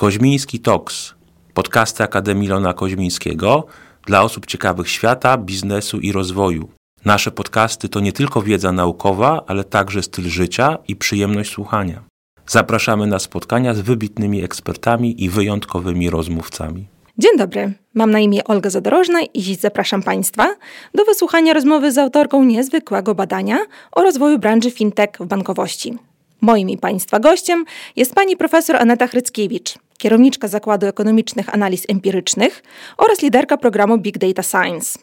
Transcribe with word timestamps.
Koźmiński 0.00 0.60
Talks, 0.60 1.14
podcasty 1.54 2.02
Akademii 2.02 2.48
Lona 2.48 2.72
Koźmińskiego 2.72 3.66
dla 4.06 4.22
osób 4.22 4.46
ciekawych 4.46 4.88
świata, 4.88 5.38
biznesu 5.38 5.98
i 5.98 6.12
rozwoju. 6.12 6.68
Nasze 7.04 7.30
podcasty 7.30 7.88
to 7.88 8.00
nie 8.00 8.12
tylko 8.12 8.42
wiedza 8.42 8.72
naukowa, 8.72 9.44
ale 9.46 9.64
także 9.64 10.02
styl 10.02 10.24
życia 10.24 10.78
i 10.88 10.96
przyjemność 10.96 11.52
słuchania. 11.52 12.02
Zapraszamy 12.46 13.06
na 13.06 13.18
spotkania 13.18 13.74
z 13.74 13.80
wybitnymi 13.80 14.44
ekspertami 14.44 15.24
i 15.24 15.30
wyjątkowymi 15.30 16.10
rozmówcami. 16.10 16.86
Dzień 17.18 17.38
dobry, 17.38 17.72
mam 17.94 18.10
na 18.10 18.18
imię 18.20 18.44
Olga 18.44 18.70
Zadorożna 18.70 19.20
i 19.34 19.42
dziś 19.42 19.58
zapraszam 19.58 20.02
Państwa 20.02 20.54
do 20.94 21.04
wysłuchania 21.04 21.54
rozmowy 21.54 21.92
z 21.92 21.98
autorką 21.98 22.44
niezwykłego 22.44 23.14
badania 23.14 23.58
o 23.92 24.02
rozwoju 24.02 24.38
branży 24.38 24.70
fintech 24.70 25.10
w 25.20 25.26
bankowości. 25.26 25.98
Moim 26.40 26.70
i 26.70 26.78
Państwa 26.78 27.20
gościem 27.20 27.64
jest 27.96 28.14
pani 28.14 28.36
profesor 28.36 28.76
Aneta 28.76 29.06
Hryckiewicz, 29.06 29.74
kierowniczka 30.00 30.48
Zakładu 30.48 30.86
Ekonomicznych 30.86 31.54
Analiz 31.54 31.84
Empirycznych 31.88 32.62
oraz 32.98 33.22
liderka 33.22 33.56
programu 33.56 33.98
Big 33.98 34.18
Data 34.18 34.42
Science. 34.42 34.98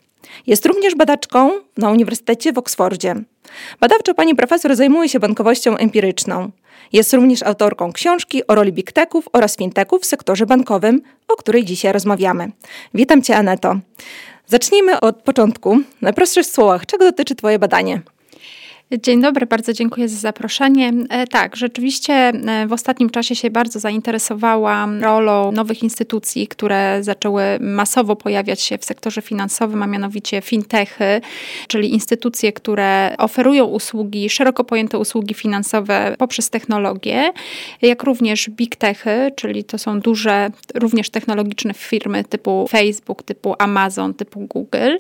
Jest 0.48 0.66
również 0.66 0.96
badaczką 0.96 1.52
na 1.78 1.90
Uniwersytecie 1.90 2.54
w 2.54 2.58
Oksfordzie. 2.58 3.16
Badawczo 3.80 4.14
pani 4.14 4.36
profesor 4.36 4.76
zajmuje 4.76 5.10
się 5.10 5.20
bankowością 5.20 5.78
empiryczną. 5.78 6.52
Jest 6.94 7.14
również 7.14 7.44
autorką 7.44 7.94
książki 7.94 8.48
o 8.48 8.56
roli 8.56 8.74
big 8.74 8.92
techów 8.92 9.30
oraz 9.34 9.58
fintechów 9.58 10.02
w 10.02 10.06
sektorze 10.06 10.46
bankowym, 10.46 11.02
o 11.28 11.36
której 11.36 11.66
dzisiaj 11.66 11.94
rozmawiamy. 11.94 12.52
Witam 12.94 13.22
cię, 13.22 13.38
Aneto. 13.38 13.76
Zacznijmy 14.46 15.00
od 15.00 15.24
początku. 15.24 15.78
W 15.78 16.02
najprostszych 16.02 16.46
słowach, 16.46 16.86
czego 16.86 17.06
dotyczy 17.06 17.36
Twoje 17.36 17.60
badanie? 17.60 18.02
Dzień 18.92 19.22
dobry, 19.22 19.46
bardzo 19.46 19.74
dziękuję 19.74 20.10
za 20.10 20.18
zaproszenie. 20.18 20.94
E, 21.10 21.28
tak, 21.28 21.56
rzeczywiście 21.56 22.14
e, 22.14 22.68
w 22.68 22.74
ostatnim 22.74 23.10
czasie 23.10 23.36
się 23.36 23.50
bardzo 23.50 23.80
zainteresowałam 23.80 25.04
rolą 25.04 25.52
nowych 25.52 25.84
instytucji, 25.84 26.48
które 26.48 27.04
zaczęły 27.04 27.44
masowo 27.60 28.16
pojawiać 28.16 28.62
się 28.62 28.78
w 28.78 28.86
sektorze 28.86 29.22
finansowym, 29.22 29.84
a 29.84 29.88
mianowicie 29.88 30.42
fintechy, 30.42 31.22
czyli 31.68 31.94
instytucje, 31.94 32.54
które 32.54 33.16
oferują 33.18 33.66
usługi, 33.66 34.30
szeroko 34.30 34.64
pojęte 34.64 34.98
usługi 34.98 35.34
finansowe 35.34 36.16
poprzez 36.18 36.50
technologię, 36.50 37.32
jak 37.82 38.04
również 38.04 38.50
big 38.50 38.76
techy, 38.76 39.32
czyli 39.36 39.64
to 39.64 39.78
są 39.78 40.00
duże, 40.00 40.50
również 40.76 41.10
technologiczne 41.10 41.74
firmy 41.74 42.24
typu 42.24 42.68
Facebook, 42.70 43.24
typu 43.24 43.56
Amazon, 43.60 44.14
typu 44.14 44.40
Google, 44.40 44.98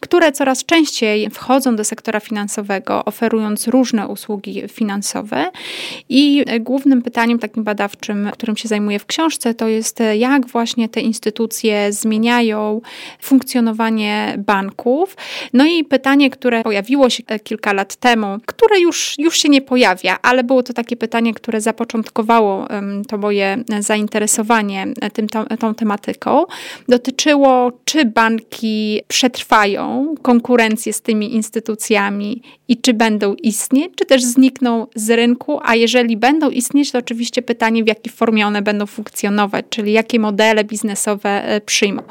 które 0.00 0.32
coraz 0.32 0.64
częściej 0.64 1.30
wchodzą 1.30 1.76
do 1.76 1.84
sektora 1.84 2.20
finansowego, 2.20 3.04
oferują 3.04 3.29
oferując 3.30 3.68
różne 3.68 4.08
usługi 4.08 4.62
finansowe. 4.68 5.50
I 6.08 6.44
głównym 6.60 7.02
pytaniem 7.02 7.38
takim 7.38 7.64
badawczym, 7.64 8.30
którym 8.32 8.56
się 8.56 8.68
zajmuję 8.68 8.98
w 8.98 9.06
książce, 9.06 9.54
to 9.54 9.68
jest 9.68 9.98
jak 10.18 10.46
właśnie 10.46 10.88
te 10.88 11.00
instytucje 11.00 11.92
zmieniają 11.92 12.80
funkcjonowanie 13.20 14.34
banków. 14.38 15.16
No 15.52 15.66
i 15.66 15.84
pytanie, 15.84 16.30
które 16.30 16.62
pojawiło 16.62 17.10
się 17.10 17.22
kilka 17.44 17.72
lat 17.72 17.96
temu, 17.96 18.26
które 18.46 18.80
już, 18.80 19.14
już 19.18 19.38
się 19.38 19.48
nie 19.48 19.62
pojawia, 19.62 20.18
ale 20.22 20.44
było 20.44 20.62
to 20.62 20.72
takie 20.72 20.96
pytanie, 20.96 21.34
które 21.34 21.60
zapoczątkowało 21.60 22.68
to 23.08 23.18
moje 23.18 23.64
zainteresowanie 23.80 24.86
tym, 25.12 25.28
tą, 25.28 25.44
tą 25.44 25.74
tematyką, 25.74 26.44
dotyczyło, 26.88 27.72
czy 27.84 28.04
banki 28.04 29.00
przetrwają 29.08 30.14
konkurencję 30.22 30.92
z 30.92 31.02
tymi 31.02 31.34
instytucjami 31.34 32.42
i 32.70 32.76
czy 32.76 32.94
będą 32.94 33.34
istnieć, 33.34 33.92
czy 33.96 34.06
też 34.06 34.24
znikną 34.24 34.86
z 34.94 35.10
rynku, 35.10 35.60
a 35.62 35.74
jeżeli 35.74 36.16
będą 36.16 36.50
istnieć, 36.50 36.90
to 36.90 36.98
oczywiście 36.98 37.42
pytanie, 37.42 37.84
w 37.84 37.86
jakiej 37.86 38.12
formie 38.12 38.46
one 38.46 38.62
będą 38.62 38.86
funkcjonować, 38.86 39.64
czyli 39.70 39.92
jakie 39.92 40.18
modele 40.18 40.64
biznesowe 40.64 41.44
e, 41.44 41.60
przyjmą. 41.60 42.02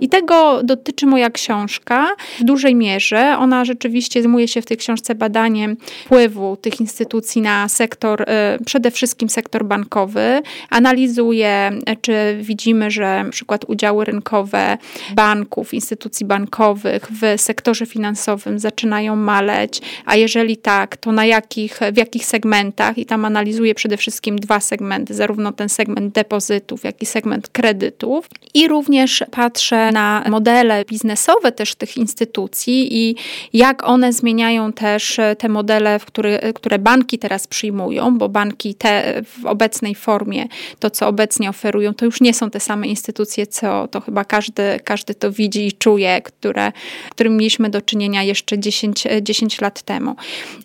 I 0.00 0.08
tego 0.08 0.62
dotyczy 0.62 1.06
moja 1.06 1.30
książka 1.30 2.08
w 2.40 2.44
dużej 2.44 2.74
mierze. 2.74 3.36
Ona 3.38 3.64
rzeczywiście 3.64 4.22
zajmuje 4.22 4.48
się 4.48 4.62
w 4.62 4.66
tej 4.66 4.76
książce 4.76 5.14
badaniem 5.14 5.76
wpływu 6.04 6.56
tych 6.56 6.80
instytucji 6.80 7.42
na 7.42 7.68
sektor, 7.68 8.22
e, 8.26 8.58
przede 8.66 8.90
wszystkim 8.90 9.28
sektor 9.28 9.64
bankowy. 9.64 10.42
Analizuje, 10.70 11.48
e, 11.86 11.96
czy 12.00 12.38
widzimy, 12.40 12.90
że 12.90 13.24
na 13.24 13.30
przykład 13.30 13.64
udziały 13.68 14.04
rynkowe 14.04 14.78
banków, 15.14 15.74
instytucji 15.74 16.26
bankowych 16.26 17.08
w 17.10 17.40
sektorze 17.40 17.86
finansowym 17.86 18.58
zaczynają 18.58 19.16
maleć, 19.16 19.80
a 20.04 20.16
jeżeli 20.16 20.56
tak, 20.56 20.96
to 20.96 21.12
na 21.12 21.24
jakich, 21.24 21.80
w 21.92 21.96
jakich 21.96 22.26
segmentach 22.26 22.98
i 22.98 23.06
tam 23.06 23.24
analizuję 23.24 23.74
przede 23.74 23.96
wszystkim 23.96 24.38
dwa 24.38 24.60
segmenty, 24.60 25.14
zarówno 25.14 25.52
ten 25.52 25.68
segment 25.68 26.14
depozytów, 26.14 26.84
jak 26.84 27.02
i 27.02 27.06
segment 27.06 27.48
kredytów 27.48 28.28
i 28.54 28.68
również 28.68 29.24
patrzę 29.30 29.92
na 29.92 30.24
modele 30.30 30.84
biznesowe 30.84 31.52
też 31.52 31.74
tych 31.74 31.96
instytucji 31.96 32.96
i 32.96 33.16
jak 33.52 33.88
one 33.88 34.12
zmieniają 34.12 34.72
też 34.72 35.20
te 35.38 35.48
modele, 35.48 36.00
które, 36.06 36.52
które 36.52 36.78
banki 36.78 37.18
teraz 37.18 37.46
przyjmują, 37.46 38.18
bo 38.18 38.28
banki 38.28 38.74
te 38.74 39.22
w 39.24 39.46
obecnej 39.46 39.94
formie, 39.94 40.46
to 40.78 40.90
co 40.90 41.08
obecnie 41.08 41.48
oferują, 41.50 41.94
to 41.94 42.04
już 42.04 42.20
nie 42.20 42.34
są 42.34 42.50
te 42.50 42.60
same 42.60 42.86
instytucje, 42.86 43.46
co 43.46 43.88
to 43.88 44.00
chyba 44.00 44.24
każdy, 44.24 44.62
każdy 44.84 45.14
to 45.14 45.32
widzi 45.32 45.66
i 45.66 45.72
czuje, 45.72 46.22
które, 46.22 46.72
którym 47.10 47.36
mieliśmy 47.36 47.70
do 47.70 47.80
czynienia 47.80 48.22
jeszcze 48.22 48.58
10, 48.58 49.04
10 49.22 49.60
lat 49.60 49.82
temu. 49.82 49.91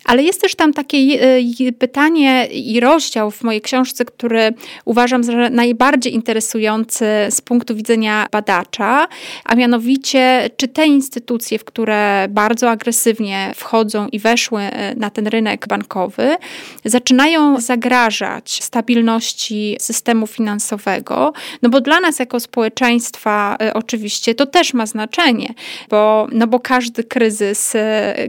Ale 0.04 0.22
jest 0.22 0.40
też 0.40 0.54
tam 0.54 0.72
takie 0.72 0.98
e, 0.98 1.72
pytanie 1.78 2.46
i 2.46 2.80
rozdział 2.80 3.30
w 3.30 3.42
mojej 3.42 3.60
książce, 3.60 4.04
który 4.04 4.54
uważam 4.84 5.24
za 5.24 5.32
najbardziej 5.50 6.14
interesujący 6.14 7.04
z 7.30 7.40
punktu 7.40 7.74
widzenia 7.74 8.26
badacza, 8.32 9.08
a 9.44 9.54
mianowicie, 9.54 10.50
czy 10.56 10.68
te 10.68 10.86
instytucje, 10.86 11.58
w 11.58 11.64
które 11.64 12.26
bardzo 12.30 12.70
agresywnie 12.70 13.52
wchodzą 13.56 14.08
i 14.08 14.18
weszły 14.18 14.62
e, 14.62 14.94
na 14.94 15.10
ten 15.10 15.26
rynek 15.26 15.68
bankowy, 15.68 16.36
zaczynają 16.84 17.60
zagrażać 17.60 18.62
stabilności 18.62 19.76
systemu 19.80 20.26
finansowego, 20.26 21.32
no 21.62 21.68
bo 21.68 21.80
dla 21.80 22.00
nas 22.00 22.18
jako 22.18 22.40
społeczeństwa 22.40 23.56
oczywiście 23.74 24.34
to 24.34 24.46
też 24.46 24.74
ma 24.74 24.86
znaczenie, 24.86 25.54
bo, 25.88 26.28
no 26.32 26.46
bo 26.46 26.60
każdy 26.60 27.04
kryzys, 27.04 27.72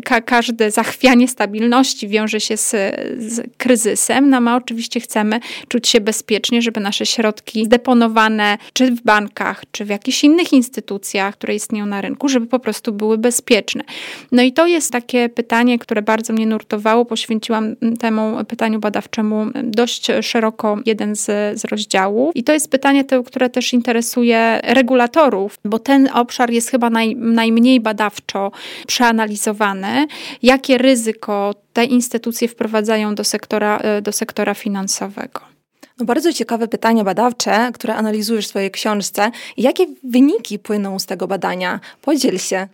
ka, 0.05 0.21
każde 0.21 0.71
zachwianie 0.89 1.27
stabilności 1.27 2.07
wiąże 2.07 2.39
się 2.39 2.57
z, 2.57 2.69
z 3.17 3.41
kryzysem, 3.57 4.29
no 4.29 4.41
my 4.41 4.55
oczywiście 4.55 4.99
chcemy 4.99 5.39
czuć 5.67 5.87
się 5.87 6.01
bezpiecznie, 6.01 6.61
żeby 6.61 6.79
nasze 6.79 7.05
środki 7.05 7.65
zdeponowane 7.65 8.57
czy 8.73 8.91
w 8.91 9.01
bankach, 9.01 9.63
czy 9.71 9.85
w 9.85 9.89
jakichś 9.89 10.23
innych 10.23 10.53
instytucjach, 10.53 11.35
które 11.35 11.55
istnieją 11.55 11.85
na 11.85 12.01
rynku, 12.01 12.29
żeby 12.29 12.47
po 12.47 12.59
prostu 12.59 12.93
były 12.93 13.17
bezpieczne. 13.17 13.83
No 14.31 14.41
i 14.41 14.53
to 14.53 14.67
jest 14.67 14.91
takie 14.91 15.29
pytanie, 15.29 15.79
które 15.79 16.01
bardzo 16.01 16.33
mnie 16.33 16.45
nurtowało. 16.45 17.05
Poświęciłam 17.05 17.75
temu 17.99 18.45
pytaniu 18.47 18.79
badawczemu 18.79 19.45
dość 19.63 20.07
szeroko 20.21 20.77
jeden 20.85 21.15
z, 21.15 21.25
z 21.59 21.65
rozdziałów. 21.65 22.35
I 22.35 22.43
to 22.43 22.53
jest 22.53 22.71
pytanie, 22.71 23.03
które 23.25 23.49
też 23.49 23.73
interesuje 23.73 24.59
regulatorów, 24.63 25.59
bo 25.65 25.79
ten 25.79 26.09
obszar 26.13 26.51
jest 26.51 26.69
chyba 26.71 26.89
naj, 26.89 27.15
najmniej 27.15 27.79
badawczo 27.79 28.51
przeanalizowany. 28.87 30.07
Jakie 30.69 30.77
ryzyko 30.77 31.53
te 31.73 31.85
instytucje 31.85 32.47
wprowadzają 32.47 33.15
do 33.15 33.23
sektora, 33.23 33.77
e, 33.77 34.01
do 34.01 34.11
sektora 34.11 34.53
finansowego. 34.53 35.48
No 35.99 36.05
bardzo 36.05 36.33
ciekawe 36.33 36.67
pytania 36.67 37.03
badawcze, 37.03 37.69
które 37.73 37.95
analizujesz 37.95 38.45
w 38.45 38.49
swojej 38.49 38.71
książce. 38.71 39.31
Jakie 39.57 39.85
wyniki 40.03 40.59
płyną 40.59 40.99
z 40.99 41.05
tego 41.05 41.27
badania? 41.27 41.79
Podziel 42.01 42.37
się. 42.37 42.67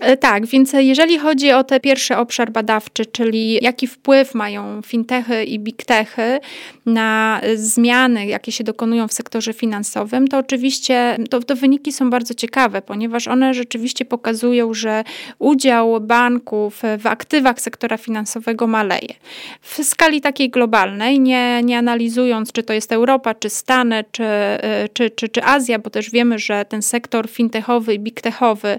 E, 0.00 0.16
tak, 0.16 0.46
więc 0.46 0.72
jeżeli 0.72 1.18
chodzi 1.18 1.52
o 1.52 1.64
ten 1.64 1.80
pierwszy 1.80 2.16
obszar 2.16 2.52
badawczy, 2.52 3.06
czyli 3.06 3.58
jaki 3.64 3.86
wpływ 3.86 4.34
mają 4.34 4.82
fintechy 4.82 5.44
i 5.44 5.58
big 5.58 5.84
techy 5.84 6.40
na 6.86 7.40
zmiany, 7.54 8.26
jakie 8.26 8.52
się 8.52 8.64
dokonują 8.64 9.08
w 9.08 9.12
sektorze 9.12 9.52
finansowym, 9.52 10.28
to 10.28 10.38
oczywiście 10.38 11.16
to, 11.30 11.40
to 11.40 11.56
wyniki 11.56 11.92
są 11.92 12.10
bardzo 12.10 12.34
ciekawe, 12.34 12.82
ponieważ 12.82 13.28
one 13.28 13.54
rzeczywiście 13.54 14.04
pokazują, 14.04 14.74
że 14.74 15.04
udział 15.38 16.00
banków 16.00 16.82
w 16.98 17.06
aktywach 17.06 17.60
sektora 17.60 17.96
finansowego 17.96 18.66
maleje. 18.66 19.14
W 19.60 19.84
skali 19.84 20.20
takiej 20.20 20.50
globalnej, 20.50 21.20
nie, 21.20 21.62
nie 21.62 21.78
analizując, 21.78 22.52
czy 22.52 22.62
to 22.62 22.71
to 22.72 22.74
jest 22.74 22.92
Europa, 22.92 23.34
czy 23.34 23.50
Stany, 23.50 24.04
czy, 24.12 24.24
y, 24.24 24.88
czy, 24.92 25.10
czy, 25.10 25.28
czy 25.28 25.44
Azja, 25.44 25.78
bo 25.78 25.90
też 25.90 26.10
wiemy, 26.10 26.38
że 26.38 26.64
ten 26.64 26.82
sektor 26.82 27.28
fintechowy 27.28 27.94
i 27.94 27.98
big 27.98 28.20
techowy, 28.20 28.78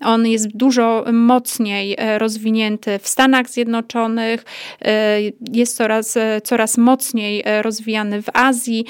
on 0.00 0.26
jest 0.26 0.56
dużo 0.56 1.04
mocniej 1.12 1.94
e, 1.98 2.18
rozwinięty 2.18 2.98
w 2.98 3.08
Stanach 3.08 3.50
Zjednoczonych, 3.50 4.44
e, 4.82 5.18
jest 5.52 5.76
coraz, 5.76 6.18
coraz 6.44 6.78
mocniej 6.78 7.44
rozwijany 7.62 8.22
w 8.22 8.26
Azji, 8.32 8.84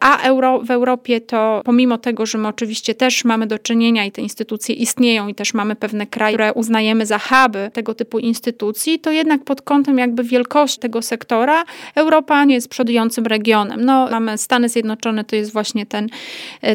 a 0.00 0.22
Euro, 0.22 0.60
w 0.62 0.70
Europie 0.70 1.20
to 1.20 1.62
pomimo 1.64 1.98
tego, 1.98 2.26
że 2.26 2.38
my 2.38 2.48
oczywiście 2.48 2.94
też 2.94 3.24
mamy 3.24 3.46
do 3.46 3.58
czynienia 3.58 4.04
i 4.04 4.12
te 4.12 4.22
instytucje 4.22 4.74
istnieją 4.74 5.28
i 5.28 5.34
też 5.34 5.54
mamy 5.54 5.76
pewne 5.76 6.06
kraje, 6.06 6.34
które 6.34 6.52
uznajemy 6.52 7.06
za 7.06 7.18
huby 7.18 7.70
tego 7.72 7.94
typu 7.94 8.18
instytucji, 8.18 8.98
to 8.98 9.10
jednak 9.10 9.44
pod 9.44 9.62
kątem 9.62 9.98
jakby 9.98 10.24
wielkości 10.24 10.80
tego 10.80 11.02
sektora 11.02 11.64
Europa 11.94 12.44
nie 12.44 12.54
jest 12.54 12.68
przodującym 12.68 13.26
regionem 13.26 13.77
No, 13.78 14.08
mamy 14.10 14.38
Stany 14.38 14.68
Zjednoczone, 14.68 15.24
to 15.24 15.36
jest 15.36 15.52
właśnie 15.52 15.86
ten, 15.86 16.08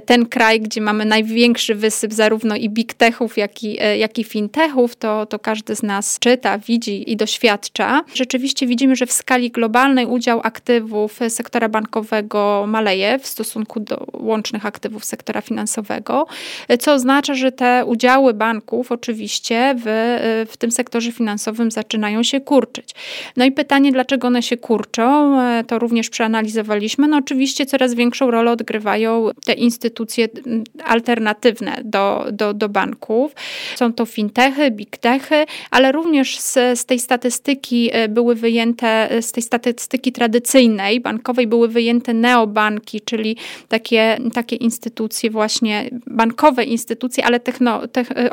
ten 0.05 0.25
kraj, 0.25 0.61
gdzie 0.61 0.81
mamy 0.81 1.05
największy 1.05 1.75
wysyp 1.75 2.13
zarówno 2.13 2.55
i 2.55 2.69
big 2.69 2.93
techów, 2.93 3.37
jak 3.37 3.63
i, 3.63 3.77
jak 3.97 4.19
i 4.19 4.23
fintechów. 4.23 4.95
To, 4.95 5.25
to 5.25 5.39
każdy 5.39 5.75
z 5.75 5.83
nas 5.83 6.19
czyta, 6.19 6.57
widzi 6.57 7.11
i 7.11 7.17
doświadcza. 7.17 8.03
Rzeczywiście 8.13 8.67
widzimy, 8.67 8.95
że 8.95 9.05
w 9.05 9.11
skali 9.11 9.51
globalnej 9.51 10.05
udział 10.05 10.41
aktywów 10.43 11.19
sektora 11.29 11.69
bankowego 11.69 12.65
maleje 12.67 13.19
w 13.19 13.27
stosunku 13.27 13.79
do 13.79 14.07
łącznych 14.13 14.65
aktywów 14.65 15.05
sektora 15.05 15.41
finansowego, 15.41 16.27
co 16.79 16.93
oznacza, 16.93 17.33
że 17.33 17.51
te 17.51 17.85
udziały 17.85 18.33
banków 18.33 18.91
oczywiście 18.91 19.75
w, 19.77 20.45
w 20.51 20.57
tym 20.57 20.71
sektorze 20.71 21.11
finansowym 21.11 21.71
zaczynają 21.71 22.23
się 22.23 22.41
kurczyć. 22.41 22.89
No 23.37 23.45
i 23.45 23.51
pytanie, 23.51 23.91
dlaczego 23.91 24.27
one 24.27 24.43
się 24.43 24.57
kurczą, 24.57 25.37
to 25.67 25.79
również 25.79 26.09
przeanalizowaliśmy. 26.09 26.92
No 26.97 27.17
oczywiście 27.17 27.65
coraz 27.65 27.93
większą 27.93 28.31
rolę 28.31 28.51
odgrywają 28.51 29.29
te 29.45 29.53
instytucje 29.53 30.27
alternatywne 30.85 31.81
do, 31.83 32.25
do, 32.31 32.53
do 32.53 32.69
banków. 32.69 33.35
Są 33.75 33.93
to 33.93 34.05
fintechy, 34.05 34.71
big 34.71 34.97
techy, 34.97 35.45
ale 35.71 35.91
również 35.91 36.39
z, 36.39 36.79
z 36.79 36.85
tej 36.85 36.99
statystyki 36.99 37.89
e, 37.93 38.09
były 38.09 38.35
wyjęte, 38.35 39.09
z 39.21 39.31
tej 39.31 39.43
statystyki 39.43 40.11
tradycyjnej, 40.11 41.01
bankowej 41.01 41.47
były 41.47 41.67
wyjęte 41.67 42.13
neobanki, 42.13 43.01
czyli 43.01 43.37
takie, 43.67 44.17
takie 44.33 44.55
instytucje 44.55 45.29
właśnie, 45.29 45.89
bankowe 46.07 46.63
instytucje, 46.63 47.25
ale 47.25 47.39
techno, 47.39 47.87
te, 47.87 48.01
e, 48.01 48.29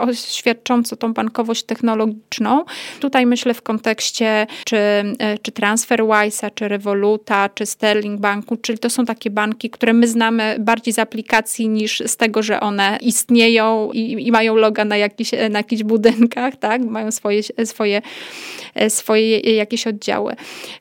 tą 0.99 1.13
bankowość 1.13 1.63
technologiczną. 1.63 2.65
Tutaj 3.01 3.27
myślę 3.27 3.55
w 3.55 3.63
kontekście 3.63 4.47
czy, 4.65 4.77
e, 4.77 5.39
czy 5.43 5.53
TransferWise'a, 5.53 6.51
czy 6.55 6.69
Revoluta, 6.69 7.49
czy 7.49 7.67
Sterling 7.67 8.21
Banku, 8.41 8.57
czyli 8.57 8.79
to 8.79 8.91
są 8.91 9.05
takie 9.05 9.31
banki, 9.31 9.71
które 9.71 9.93
my 9.93 10.09
znamy 10.09 10.57
bardziej 10.59 10.95
z 10.95 10.99
aplikacji 10.99 11.69
niż 11.69 12.03
z 12.07 12.17
tego, 12.17 12.43
że 12.43 12.61
one 12.61 12.99
istnieją 13.03 13.93
i, 13.93 14.27
i 14.27 14.33
mają 14.33 14.57
loga 14.57 14.85
na, 14.85 14.97
jakiś, 14.97 15.33
na 15.51 15.59
jakichś 15.59 15.83
budynkach, 15.83 16.57
tak? 16.57 16.83
Mają 16.85 17.11
swoje, 17.11 17.43
swoje, 17.65 18.03
swoje 18.89 19.39
jakieś 19.39 19.87
oddziały. 19.87 20.35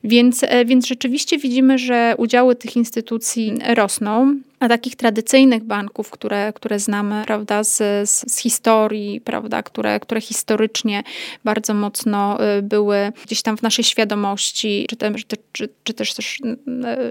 Więc, 0.04 0.44
więc 0.66 0.86
rzeczywiście 0.86 1.38
widzimy, 1.38 1.78
że 1.78 2.14
udziały 2.18 2.56
tych 2.56 2.76
instytucji 2.76 3.58
rosną. 3.74 4.36
A 4.60 4.68
takich 4.68 4.96
tradycyjnych 4.96 5.64
banków, 5.64 6.10
które, 6.10 6.52
które 6.52 6.78
znamy 6.78 7.22
prawda, 7.26 7.64
z, 7.64 7.76
z, 8.10 8.32
z, 8.32 8.38
historii, 8.38 9.20
prawda, 9.20 9.62
które, 9.62 10.00
które 10.00 10.20
historycznie 10.20 11.02
bardzo 11.44 11.74
mocno 11.74 12.38
y, 12.58 12.62
były 12.62 13.12
gdzieś 13.26 13.42
tam 13.42 13.56
w 13.56 13.62
naszej 13.62 13.84
świadomości, 13.84 14.86
czy, 14.88 14.96
te, 14.96 15.14
czy, 15.52 15.68
czy, 15.84 15.94
też, 15.94 16.14
też 16.14 16.38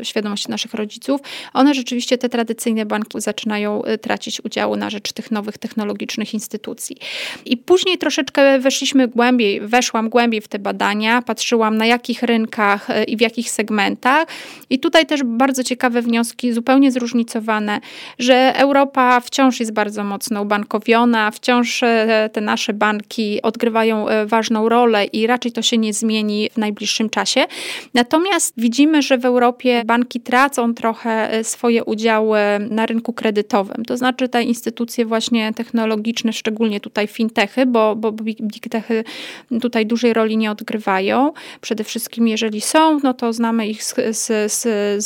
y, 0.01 0.05
świadomości 0.05 0.51
naszych 0.51 0.73
rodziców, 0.73 1.21
one 1.53 1.73
rzeczywiście, 1.73 2.17
te 2.17 2.29
tradycyjne 2.29 2.85
banki 2.85 3.21
zaczynają 3.21 3.85
y, 3.85 3.97
tracić 3.97 4.45
udział 4.45 4.75
na 4.75 4.89
rzecz 4.89 5.13
tych 5.13 5.31
nowych 5.31 5.57
technologicznych 5.57 6.33
instytucji. 6.33 6.97
I 7.45 7.57
później 7.57 7.97
troszeczkę 7.97 8.59
weszliśmy 8.59 9.07
głębiej, 9.07 9.61
weszłam 9.61 10.09
głębiej 10.09 10.41
w 10.41 10.47
te 10.47 10.59
badania, 10.59 11.21
patrzyłam 11.21 11.77
na 11.77 11.85
jakich 11.85 12.23
rynkach 12.23 12.87
i 13.07 13.17
w 13.17 13.21
jakich 13.21 13.51
segmentach. 13.51 14.27
I 14.69 14.79
tutaj 14.79 15.05
też 15.05 15.23
bardzo 15.23 15.63
ciekawe 15.63 16.01
wnioski, 16.01 16.53
zupełnie 16.53 16.91
zróżnicowane 16.91 17.38
że 18.19 18.53
Europa 18.55 19.19
wciąż 19.19 19.59
jest 19.59 19.73
bardzo 19.73 20.03
mocno 20.03 20.41
ubankowiona, 20.41 21.31
wciąż 21.31 21.83
e, 21.83 22.29
te 22.33 22.41
nasze 22.41 22.73
banki 22.73 23.41
odgrywają 23.41 24.09
e, 24.09 24.25
ważną 24.25 24.69
rolę 24.69 25.05
i 25.05 25.27
raczej 25.27 25.51
to 25.51 25.61
się 25.61 25.77
nie 25.77 25.93
zmieni 25.93 26.49
w 26.53 26.57
najbliższym 26.57 27.09
czasie. 27.09 27.45
Natomiast 27.93 28.53
widzimy, 28.57 29.01
że 29.01 29.17
w 29.17 29.25
Europie 29.25 29.83
banki 29.85 30.19
tracą 30.19 30.73
trochę 30.73 31.31
e, 31.31 31.43
swoje 31.43 31.83
udziały 31.83 32.39
na 32.69 32.85
rynku 32.85 33.13
kredytowym. 33.13 33.85
To 33.85 33.97
znaczy 33.97 34.29
te 34.29 34.43
instytucje 34.43 35.05
właśnie 35.05 35.53
technologiczne, 35.53 36.33
szczególnie 36.33 36.79
tutaj 36.79 37.07
fintechy, 37.07 37.65
bo, 37.65 37.95
bo 37.95 38.11
big 38.11 38.69
techy 38.69 39.03
tutaj 39.61 39.85
dużej 39.85 40.13
roli 40.13 40.37
nie 40.37 40.51
odgrywają. 40.51 41.33
Przede 41.61 41.83
wszystkim 41.83 42.27
jeżeli 42.27 42.61
są, 42.61 42.99
no 43.03 43.13
to 43.13 43.33
znamy 43.33 43.67
ich 43.67 43.83
z, 43.83 43.95
z, 44.11 44.51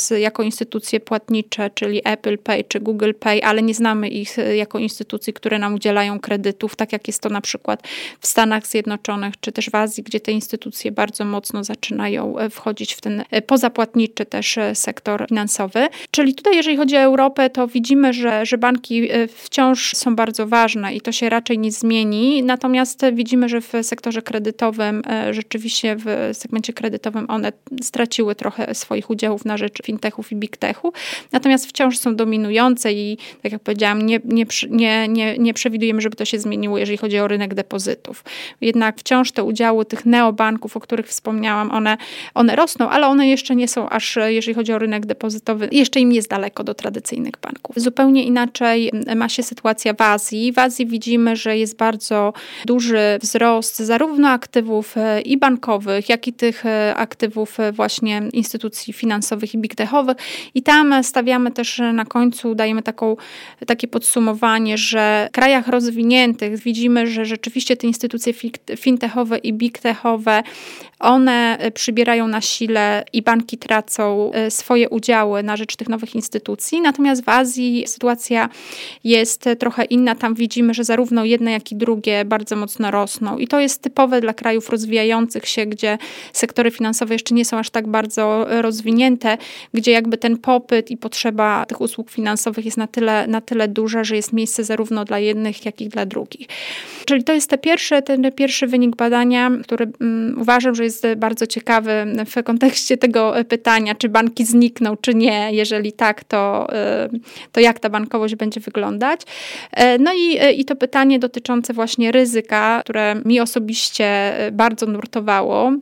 z, 0.00 0.20
jako 0.20 0.42
instytucje 0.42 1.00
płatnicze, 1.00 1.70
czyli 1.74 2.00
Apple, 2.04 2.23
Apple 2.24 2.38
Pay 2.38 2.64
czy 2.64 2.80
Google 2.80 3.12
Pay, 3.20 3.44
ale 3.44 3.62
nie 3.62 3.74
znamy 3.74 4.08
ich 4.08 4.38
e, 4.38 4.56
jako 4.56 4.78
instytucji, 4.78 5.32
które 5.32 5.58
nam 5.58 5.74
udzielają 5.74 6.20
kredytów, 6.20 6.76
tak 6.76 6.92
jak 6.92 7.06
jest 7.06 7.22
to 7.22 7.28
na 7.28 7.40
przykład 7.40 7.88
w 8.20 8.26
Stanach 8.26 8.66
Zjednoczonych 8.66 9.34
czy 9.40 9.52
też 9.52 9.70
w 9.70 9.74
Azji, 9.74 10.02
gdzie 10.02 10.20
te 10.20 10.32
instytucje 10.32 10.92
bardzo 10.92 11.24
mocno 11.24 11.64
zaczynają 11.64 12.38
e, 12.38 12.50
wchodzić 12.50 12.94
w 12.94 13.00
ten 13.00 13.24
e, 13.30 13.42
pozapłatniczy 13.42 14.26
też 14.26 14.58
sektor 14.74 15.26
finansowy. 15.28 15.88
Czyli 16.10 16.34
tutaj, 16.34 16.56
jeżeli 16.56 16.76
chodzi 16.76 16.96
o 16.96 17.00
Europę, 17.00 17.50
to 17.50 17.68
widzimy, 17.68 18.12
że, 18.12 18.46
że 18.46 18.58
banki 18.58 19.08
wciąż 19.28 19.96
są 19.96 20.16
bardzo 20.16 20.46
ważne 20.46 20.94
i 20.94 21.00
to 21.00 21.12
się 21.12 21.28
raczej 21.28 21.58
nie 21.58 21.72
zmieni. 21.72 22.42
Natomiast 22.42 23.00
widzimy, 23.12 23.48
że 23.48 23.60
w 23.60 23.72
sektorze 23.82 24.22
kredytowym, 24.22 25.02
rzeczywiście 25.30 25.96
w 25.98 26.30
segmencie 26.32 26.72
kredytowym 26.72 27.26
one 27.28 27.52
straciły 27.82 28.34
trochę 28.34 28.74
swoich 28.74 29.10
udziałów 29.10 29.44
na 29.44 29.56
rzecz 29.56 29.82
fintechów 29.82 30.32
i 30.32 30.36
big 30.36 30.56
techu. 30.56 30.92
Natomiast 31.32 31.66
wciąż 31.66 31.98
są 31.98 32.13
dominujące 32.14 32.92
i 32.92 33.18
tak 33.42 33.52
jak 33.52 33.62
powiedziałam, 33.62 34.02
nie, 34.02 34.20
nie, 34.24 34.46
nie, 34.70 35.08
nie, 35.08 35.38
nie 35.38 35.54
przewidujemy, 35.54 36.00
żeby 36.00 36.16
to 36.16 36.24
się 36.24 36.38
zmieniło, 36.38 36.78
jeżeli 36.78 36.98
chodzi 36.98 37.18
o 37.18 37.28
rynek 37.28 37.54
depozytów. 37.54 38.24
Jednak 38.60 38.98
wciąż 38.98 39.32
te 39.32 39.44
udziały 39.44 39.84
tych 39.84 40.06
neobanków, 40.06 40.76
o 40.76 40.80
których 40.80 41.06
wspomniałam, 41.06 41.70
one, 41.70 41.96
one 42.34 42.56
rosną, 42.56 42.88
ale 42.88 43.06
one 43.06 43.28
jeszcze 43.28 43.56
nie 43.56 43.68
są 43.68 43.88
aż, 43.88 44.18
jeżeli 44.26 44.54
chodzi 44.54 44.72
o 44.72 44.78
rynek 44.78 45.06
depozytowy, 45.06 45.68
jeszcze 45.72 46.00
im 46.00 46.12
jest 46.12 46.30
daleko 46.30 46.64
do 46.64 46.74
tradycyjnych 46.74 47.34
banków. 47.42 47.76
Zupełnie 47.76 48.24
inaczej 48.24 48.90
ma 49.16 49.28
się 49.28 49.42
sytuacja 49.42 49.94
w 49.94 50.00
Azji. 50.00 50.52
W 50.52 50.58
Azji 50.58 50.86
widzimy, 50.86 51.36
że 51.36 51.58
jest 51.58 51.76
bardzo 51.76 52.32
duży 52.66 53.18
wzrost 53.20 53.78
zarówno 53.78 54.28
aktywów 54.28 54.96
e, 54.96 55.20
i 55.20 55.36
bankowych, 55.36 56.08
jak 56.08 56.28
i 56.28 56.32
tych 56.32 56.66
e, 56.66 56.94
aktywów 56.96 57.60
e, 57.60 57.72
właśnie 57.72 58.22
instytucji 58.32 58.92
finansowych 58.92 59.54
i 59.54 59.58
big 59.58 59.74
techowych. 59.74 60.16
I 60.54 60.62
tam 60.62 61.04
stawiamy 61.04 61.50
też 61.50 61.82
na 61.92 62.03
na 62.04 62.08
końcu 62.08 62.54
dajemy 62.54 62.82
taką, 62.82 63.16
takie 63.66 63.88
podsumowanie, 63.88 64.78
że 64.78 65.26
w 65.28 65.32
krajach 65.32 65.68
rozwiniętych 65.68 66.58
widzimy, 66.58 67.06
że 67.06 67.24
rzeczywiście 67.24 67.76
te 67.76 67.86
instytucje 67.86 68.32
fintechowe 68.76 69.38
i 69.38 69.52
big 69.52 69.78
techowe, 69.78 70.42
one 70.98 71.58
e, 71.58 71.70
przybierają 71.70 72.28
na 72.28 72.40
sile 72.40 73.04
i 73.12 73.22
banki 73.22 73.58
tracą 73.58 74.30
e, 74.32 74.50
swoje 74.50 74.88
udziały 74.88 75.42
na 75.42 75.56
rzecz 75.56 75.76
tych 75.76 75.88
nowych 75.88 76.14
instytucji. 76.14 76.80
Natomiast 76.80 77.24
w 77.24 77.28
Azji 77.28 77.84
sytuacja 77.86 78.48
jest 79.04 79.48
trochę 79.58 79.84
inna. 79.84 80.14
Tam 80.14 80.34
widzimy, 80.34 80.74
że 80.74 80.84
zarówno 80.84 81.24
jedne, 81.24 81.52
jak 81.52 81.72
i 81.72 81.76
drugie 81.76 82.24
bardzo 82.24 82.56
mocno 82.56 82.90
rosną. 82.90 83.38
I 83.38 83.48
to 83.48 83.60
jest 83.60 83.82
typowe 83.82 84.20
dla 84.20 84.34
krajów 84.34 84.70
rozwijających 84.70 85.48
się, 85.48 85.66
gdzie 85.66 85.98
sektory 86.32 86.70
finansowe 86.70 87.14
jeszcze 87.14 87.34
nie 87.34 87.44
są 87.44 87.58
aż 87.58 87.70
tak 87.70 87.88
bardzo 87.88 88.46
rozwinięte, 88.48 89.38
gdzie 89.74 89.92
jakby 89.92 90.18
ten 90.18 90.38
popyt 90.38 90.90
i 90.90 90.96
potrzeba 90.96 91.66
tych 91.66 91.80
usług 91.84 92.10
finansowych 92.10 92.64
jest 92.64 92.76
na 92.76 92.86
tyle, 92.86 93.26
na 93.26 93.40
tyle 93.40 93.68
duża, 93.68 94.04
że 94.04 94.16
jest 94.16 94.32
miejsce 94.32 94.64
zarówno 94.64 95.04
dla 95.04 95.18
jednych, 95.18 95.64
jak 95.64 95.80
i 95.80 95.88
dla 95.88 96.06
drugich. 96.06 96.46
Czyli 97.04 97.24
to 97.24 97.32
jest 97.32 97.50
te 97.50 97.58
pierwsze, 97.58 98.02
ten 98.02 98.32
pierwszy 98.32 98.66
wynik 98.66 98.96
badania, 98.96 99.50
który 99.62 99.90
um, 100.00 100.36
uważam, 100.40 100.74
że 100.74 100.84
jest 100.84 101.06
bardzo 101.16 101.46
ciekawy 101.46 102.06
w 102.26 102.42
kontekście 102.42 102.96
tego 102.96 103.34
pytania, 103.48 103.94
czy 103.94 104.08
banki 104.08 104.44
znikną, 104.44 104.96
czy 104.96 105.14
nie. 105.14 105.48
Jeżeli 105.52 105.92
tak, 105.92 106.24
to, 106.24 106.68
y, 107.14 107.20
to 107.52 107.60
jak 107.60 107.78
ta 107.78 107.88
bankowość 107.90 108.34
będzie 108.34 108.60
wyglądać. 108.60 109.20
E, 109.72 109.98
no 109.98 110.12
i, 110.14 110.60
i 110.60 110.64
to 110.64 110.76
pytanie 110.76 111.18
dotyczące 111.18 111.72
właśnie 111.72 112.12
ryzyka, 112.12 112.80
które 112.84 113.14
mi 113.24 113.40
osobiście 113.40 114.32
bardzo 114.52 114.86
nurtowało. 114.86 115.72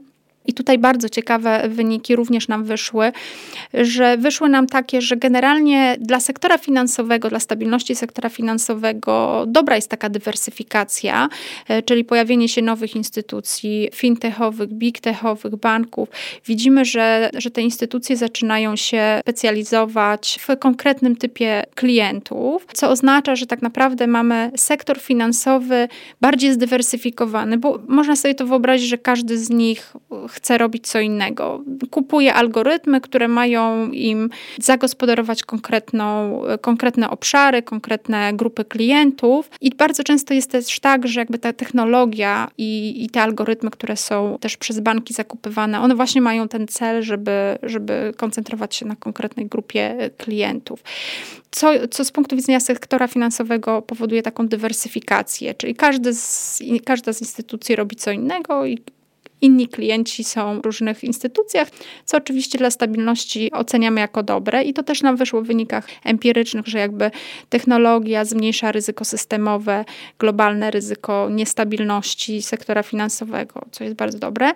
I 0.47 0.55
tutaj 0.55 0.79
bardzo 0.79 1.09
ciekawe 1.09 1.69
wyniki 1.69 2.17
również 2.17 2.49
nam 2.49 2.65
wyszły, 2.65 3.13
że 3.75 4.17
wyszły 4.17 4.49
nam 4.49 4.67
takie, 4.67 5.03
że 5.03 5.17
generalnie 5.17 5.97
dla 6.01 6.21
sektora 6.21 6.59
finansowego, 6.59 7.29
dla 7.29 7.41
stabilności 7.41 7.95
sektora 7.95 8.29
finansowego 8.29 9.45
dobra 9.47 9.77
jest 9.77 9.89
taka 9.89 10.09
dywersyfikacja, 10.09 11.29
e, 11.69 11.83
czyli 11.83 12.05
pojawienie 12.05 12.49
się 12.49 12.63
nowych 12.63 12.97
instytucji 12.97 13.89
fintechowych, 13.95 14.69
big 14.69 15.01
techowych, 15.01 15.57
banków. 15.57 16.09
Widzimy, 16.47 16.85
że, 16.85 17.31
że 17.35 17.51
te 17.51 17.63
instytucje 17.63 18.17
zaczynają 18.17 18.77
się 18.77 19.21
specjalizować 19.23 20.39
w 20.41 20.59
konkretnym 20.59 21.17
typie 21.17 21.65
klientów, 21.75 22.67
co 22.73 22.91
oznacza, 22.91 23.37
że 23.37 23.47
tak 23.47 23.63
naprawdę 23.63 24.07
mamy 24.07 24.51
sektor 24.57 25.01
finansowy 25.01 25.89
bardziej 26.21 26.53
zdywersyfikowany, 26.53 27.59
bo 27.59 27.79
można 27.89 28.17
sobie 28.17 28.35
to 28.35 28.47
wyobrazić, 28.47 28.89
że 28.89 28.99
każdy 28.99 29.39
z 29.39 29.51
nich 29.51 29.93
chce 30.33 30.59
robić 30.59 30.87
co 30.87 31.01
innego. 31.01 31.65
Kupuje 31.91 32.35
algorytmy, 32.35 33.01
które 33.01 33.29
mają 33.29 33.91
im 33.91 34.31
zagospodarować 34.59 35.43
konkretną, 35.43 36.43
konkretne 36.61 37.11
obszary, 37.11 37.63
konkretne 37.63 38.33
grupy 38.35 38.65
klientów. 38.65 39.51
I 39.61 39.71
bardzo 39.71 40.05
często 40.05 40.35
jest 40.35 40.51
też 40.51 40.81
tak, 40.81 41.09
że 41.09 41.21
jakby 41.21 41.39
ta 41.39 41.53
technologia 41.53 42.49
i, 42.59 43.05
i 43.05 43.11
te 43.11 43.23
algorytmy, 43.23 43.71
które 43.71 43.97
są 43.97 44.39
też 44.41 44.57
przez 44.57 44.81
banki 44.81 45.15
zakupywane, 45.15 45.81
one 45.81 45.95
właśnie 45.95 46.21
mają 46.21 46.49
ten 46.49 46.69
cel, 46.69 47.03
żeby, 47.03 47.59
żeby 47.63 48.13
koncentrować 48.17 48.77
się 48.77 48.87
na 48.87 48.97
konkretnej 48.97 49.47
grupie 49.47 50.11
klientów. 50.19 50.83
Co, 51.51 51.89
co 51.91 52.05
z 52.05 52.13
punktu 52.13 52.37
widzenia 52.37 52.61
sektora 52.61 53.09
finansowego 53.09 53.83
powoduje 53.83 54.23
taką 54.23 54.49
dywersyfikację, 54.49 55.55
czyli 55.55 55.75
każdy 55.75 56.15
z, 56.15 56.63
każda 56.85 57.13
z 57.13 57.21
instytucji 57.21 57.77
robi 57.77 57.97
co 57.97 58.11
innego 58.11 58.67
i 58.67 58.79
inni 59.43 59.69
klienci 59.69 60.25
są 60.25 60.61
w 60.61 60.65
różnych 60.65 61.05
instytucjach, 61.05 61.69
co 62.05 62.17
oczywiście 62.17 62.59
dla 62.59 62.71
stabilności 62.71 63.53
oceniamy 63.53 64.01
jako 64.01 64.23
dobre 64.23 64.63
i 64.63 64.75
to 64.75 64.83
też 64.83 65.03
nam 65.03 65.17
wyszło 65.17 65.43
w 65.43 65.47
wynikach 65.47 65.89
empirycznych, 66.05 66.67
że 66.67 66.79
jakby 66.79 67.11
technologia 67.49 68.25
zmniejsza 68.25 68.73
ryzyko 68.73 69.05
systemowe, 69.05 69.85
globalne 70.19 70.71
ryzyko 70.71 71.29
niestabilności 71.31 72.43
sektora 72.43 72.83
finansowego, 72.83 73.65
co 73.71 73.85
jest 73.85 73.97
bardzo 73.97 74.19
dobre. 74.19 74.53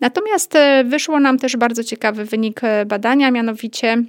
Natomiast 0.00 0.56
e, 0.56 0.84
wyszło 0.84 1.20
nam 1.20 1.38
też 1.38 1.56
bardzo 1.56 1.84
ciekawy 1.84 2.24
wynik 2.24 2.64
e, 2.64 2.86
badania, 2.86 3.30
mianowicie 3.30 4.04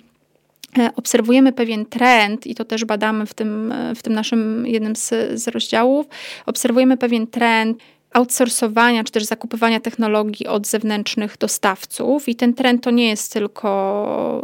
E, 0.77 0.89
obserwujemy 0.95 1.53
pewien 1.53 1.85
trend, 1.85 2.47
i 2.47 2.55
to 2.55 2.65
też 2.65 2.85
badamy 2.85 3.25
w 3.25 3.33
tym, 3.33 3.73
w 3.95 4.03
tym 4.03 4.13
naszym 4.13 4.67
jednym 4.67 4.95
z, 4.95 5.09
z 5.33 5.47
rozdziałów, 5.47 6.05
obserwujemy 6.45 6.97
pewien 6.97 7.27
trend 7.27 7.77
outsourcowania 8.13 9.03
czy 9.03 9.11
też 9.11 9.23
zakupywania 9.23 9.79
technologii 9.79 10.47
od 10.47 10.67
zewnętrznych 10.67 11.37
dostawców 11.37 12.29
i 12.29 12.35
ten 12.35 12.53
trend 12.53 12.83
to 12.83 12.91
nie 12.91 13.09
jest 13.09 13.33
tylko, 13.33 14.43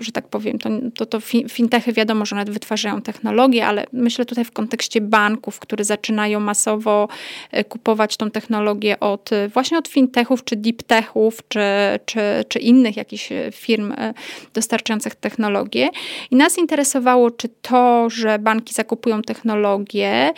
że 0.00 0.12
tak 0.12 0.28
powiem, 0.28 0.58
to, 0.58 0.70
to, 0.96 1.06
to 1.06 1.20
fintechy 1.48 1.92
wiadomo, 1.92 2.26
że 2.26 2.36
nawet 2.36 2.54
wytwarzają 2.54 3.02
technologię, 3.02 3.66
ale 3.66 3.84
myślę 3.92 4.24
tutaj 4.24 4.44
w 4.44 4.52
kontekście 4.52 5.00
banków, 5.00 5.58
które 5.58 5.84
zaczynają 5.84 6.40
masowo 6.40 7.08
e, 7.50 7.64
kupować 7.64 8.16
tą 8.16 8.30
technologię 8.30 9.00
od 9.00 9.30
właśnie 9.52 9.78
od 9.78 9.88
fintechów 9.88 10.44
czy 10.44 10.56
deeptechów 10.56 11.38
czy, 11.48 11.60
czy, 12.04 12.20
czy 12.48 12.58
innych 12.58 12.96
jakichś 12.96 13.32
e, 13.32 13.52
firm 13.52 13.92
e, 13.92 14.14
dostarczających 14.54 15.14
technologię. 15.14 15.88
I 16.30 16.36
nas 16.36 16.58
interesowało, 16.58 17.30
czy 17.30 17.48
to, 17.62 18.10
że 18.10 18.38
banki 18.38 18.74
zakupują 18.74 19.22
technologię, 19.22 20.32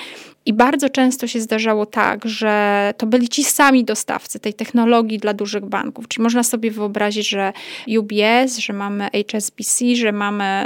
i 0.46 0.52
bardzo 0.52 0.88
często 0.88 1.26
się 1.26 1.40
zdarzało 1.40 1.86
tak, 1.86 2.24
że 2.24 2.94
to 2.96 3.06
byli 3.06 3.28
ci 3.28 3.44
sami 3.44 3.84
dostawcy 3.84 4.40
tej 4.40 4.54
technologii 4.54 5.18
dla 5.18 5.34
dużych 5.34 5.64
banków. 5.64 6.08
Czyli 6.08 6.22
można 6.22 6.42
sobie 6.42 6.70
wyobrazić, 6.70 7.28
że 7.28 7.52
UBS, 7.98 8.58
że 8.58 8.72
mamy 8.72 9.08
HSBC, 9.32 9.84
że 9.94 10.12
mamy, 10.12 10.64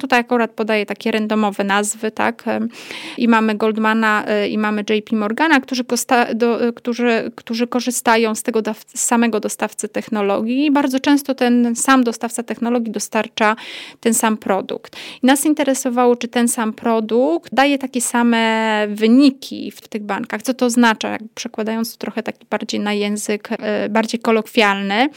tutaj 0.00 0.20
akurat 0.20 0.50
podaję 0.50 0.86
takie 0.86 1.10
randomowe 1.10 1.64
nazwy, 1.64 2.10
tak, 2.10 2.44
i 3.18 3.28
mamy 3.28 3.54
Goldmana 3.54 4.24
e, 4.26 4.48
i 4.48 4.58
mamy 4.58 4.84
JP 4.90 5.12
Morgana, 5.12 5.60
którzy, 5.60 5.84
do, 6.34 6.58
którzy, 6.74 7.32
którzy 7.34 7.66
korzystają 7.66 8.34
z 8.34 8.42
tego 8.42 8.62
samego 8.94 9.40
dostawcy 9.40 9.88
technologii 9.88 10.66
i 10.66 10.70
bardzo 10.70 11.00
często 11.00 11.34
ten 11.34 11.76
sam 11.76 12.04
dostawca 12.04 12.42
technologii 12.42 12.92
dostarcza 12.92 13.56
ten 14.00 14.14
sam 14.14 14.36
produkt. 14.36 14.96
I 15.22 15.26
nas 15.26 15.46
interesowało, 15.46 16.16
czy 16.16 16.28
ten 16.28 16.48
sam 16.48 16.72
produkt 16.72 17.54
daje 17.54 17.78
takie 17.78 18.00
same 18.00 18.86
wyniki 18.88 19.03
w 19.70 19.88
tych 19.88 20.02
bankach. 20.02 20.42
Co 20.42 20.54
to 20.54 20.66
oznacza, 20.66 21.18
przekładając 21.34 21.92
to 21.92 21.98
trochę 21.98 22.22
taki 22.22 22.46
bardziej 22.50 22.80
na 22.80 22.92
język 22.92 23.48
e, 23.52 23.88
bardziej 23.88 24.20
kolokwialny. 24.20 25.08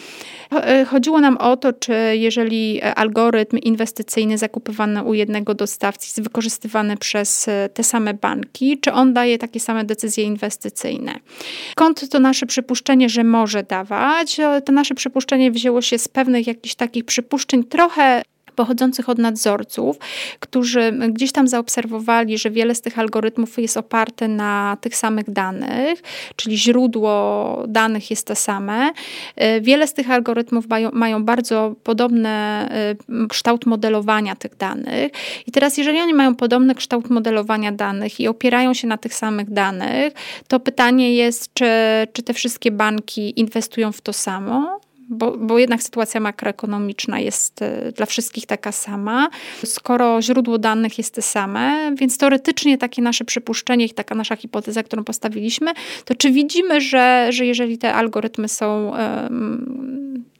E, 0.52 0.86
chodziło 0.86 1.22
nam 1.22 1.38
o 1.38 1.58
to, 1.58 1.74
czy 1.74 1.94
jeżeli 2.14 2.82
algorytm 2.82 3.58
inwestycyjny 3.58 4.38
zakupywany 4.38 5.04
u 5.04 5.14
jednego 5.14 5.54
dostawcy 5.54 6.06
jest 6.06 6.22
wykorzystywany 6.22 6.98
przez 6.98 7.48
e, 7.48 7.70
te 7.74 7.84
same 7.84 8.14
banki, 8.14 8.78
czy 8.80 8.94
on 8.94 9.14
daje 9.14 9.38
takie 9.38 9.60
same 9.60 9.86
decyzje 9.86 10.24
inwestycyjne. 10.24 11.20
Skąd 11.72 12.10
to 12.10 12.20
nasze 12.20 12.46
przypuszczenie, 12.46 13.10
że 13.10 13.24
może 13.24 13.64
dawać? 13.64 14.38
To 14.66 14.72
nasze 14.72 14.96
przypuszczenie 14.96 15.52
wzięło 15.52 15.82
się 15.82 15.98
z 15.98 16.08
pewnych 16.08 16.48
jakichś 16.48 16.76
takich 16.76 17.06
przypuszczeń 17.06 17.64
trochę 17.64 18.22
pochodzących 18.58 19.10
od 19.10 19.18
nadzorców, 19.18 19.98
którzy 20.40 20.92
gdzieś 21.10 21.32
tam 21.32 21.48
zaobserwowali, 21.48 22.38
że 22.38 22.50
wiele 22.52 22.76
z 22.76 22.82
tych 22.82 23.00
algorytmów 23.00 23.58
jest 23.58 23.78
oparte 23.78 24.28
na 24.28 24.78
tych 24.82 24.96
samych 24.96 25.30
danych, 25.30 26.02
czyli 26.36 26.58
źródło 26.58 27.08
danych 27.68 28.10
jest 28.10 28.28
te 28.28 28.36
same. 28.36 28.92
E, 29.36 29.62
wiele 29.62 29.88
z 29.88 29.94
tych 29.94 30.12
algorytmów 30.12 30.68
mają, 30.70 30.90
mają 30.94 31.24
bardzo 31.24 31.76
podobny 31.84 32.30
kształt 33.30 33.66
modelowania 33.66 34.36
tych 34.36 34.58
danych. 34.58 35.12
I 35.48 35.52
teraz, 35.52 35.78
jeżeli 35.78 36.02
oni 36.02 36.14
mają 36.14 36.36
podobny 36.36 36.76
kształt 36.76 37.10
modelowania 37.10 37.72
danych 37.72 38.20
i 38.20 38.28
opierają 38.28 38.74
się 38.74 38.88
na 38.88 38.98
tych 38.98 39.14
samych 39.14 39.50
danych, 39.50 40.14
to 40.48 40.60
pytanie 40.60 41.16
jest, 41.16 41.54
czy, 41.54 41.66
czy 42.14 42.24
te 42.24 42.34
wszystkie 42.34 42.72
banki 42.72 43.40
inwestują 43.40 43.92
w 43.92 44.02
to 44.02 44.14
samo, 44.14 44.80
bo, 45.10 45.38
bo 45.38 45.60
jednak 45.60 45.84
sytuacja 45.84 46.20
makroekonomiczna 46.20 47.20
jest 47.20 47.62
e, 47.62 47.92
dla 47.92 48.06
wszystkich 48.06 48.46
taka 48.46 48.72
sama. 48.72 49.30
Skoro 49.66 50.22
źródło 50.22 50.58
danych 50.58 50.98
jest 50.98 51.14
te 51.14 51.22
same, 51.22 51.96
więc 51.96 52.18
teoretycznie 52.18 52.78
takie 52.78 53.02
nasze 53.02 53.26
przypuszczenie 53.26 53.86
i 53.86 53.90
taka 53.90 54.16
nasza 54.16 54.36
hipoteza, 54.36 54.84
którą 54.84 55.04
postawiliśmy, 55.04 55.72
to 56.06 56.16
czy 56.16 56.32
widzimy, 56.32 56.82
że, 56.82 57.28
że 57.30 57.46
jeżeli 57.46 57.78
te 57.78 57.94
algorytmy 57.94 58.48
są 58.48 58.92
um, 58.92 59.98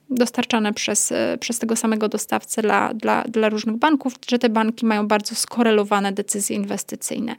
dostarczane 0.10 0.74
przez, 0.74 1.12
e, 1.12 1.38
przez 1.40 1.60
tego 1.60 1.76
samego 1.76 2.10
dostawcę 2.10 2.62
dla, 2.62 2.94
dla, 2.94 3.24
dla 3.24 3.50
różnych 3.50 3.76
banków, 3.76 4.14
że 4.30 4.40
te 4.40 4.50
banki 4.50 4.86
mają 4.86 5.08
bardzo 5.08 5.36
skorelowane 5.36 6.12
decyzje 6.12 6.56
inwestycyjne. 6.56 7.36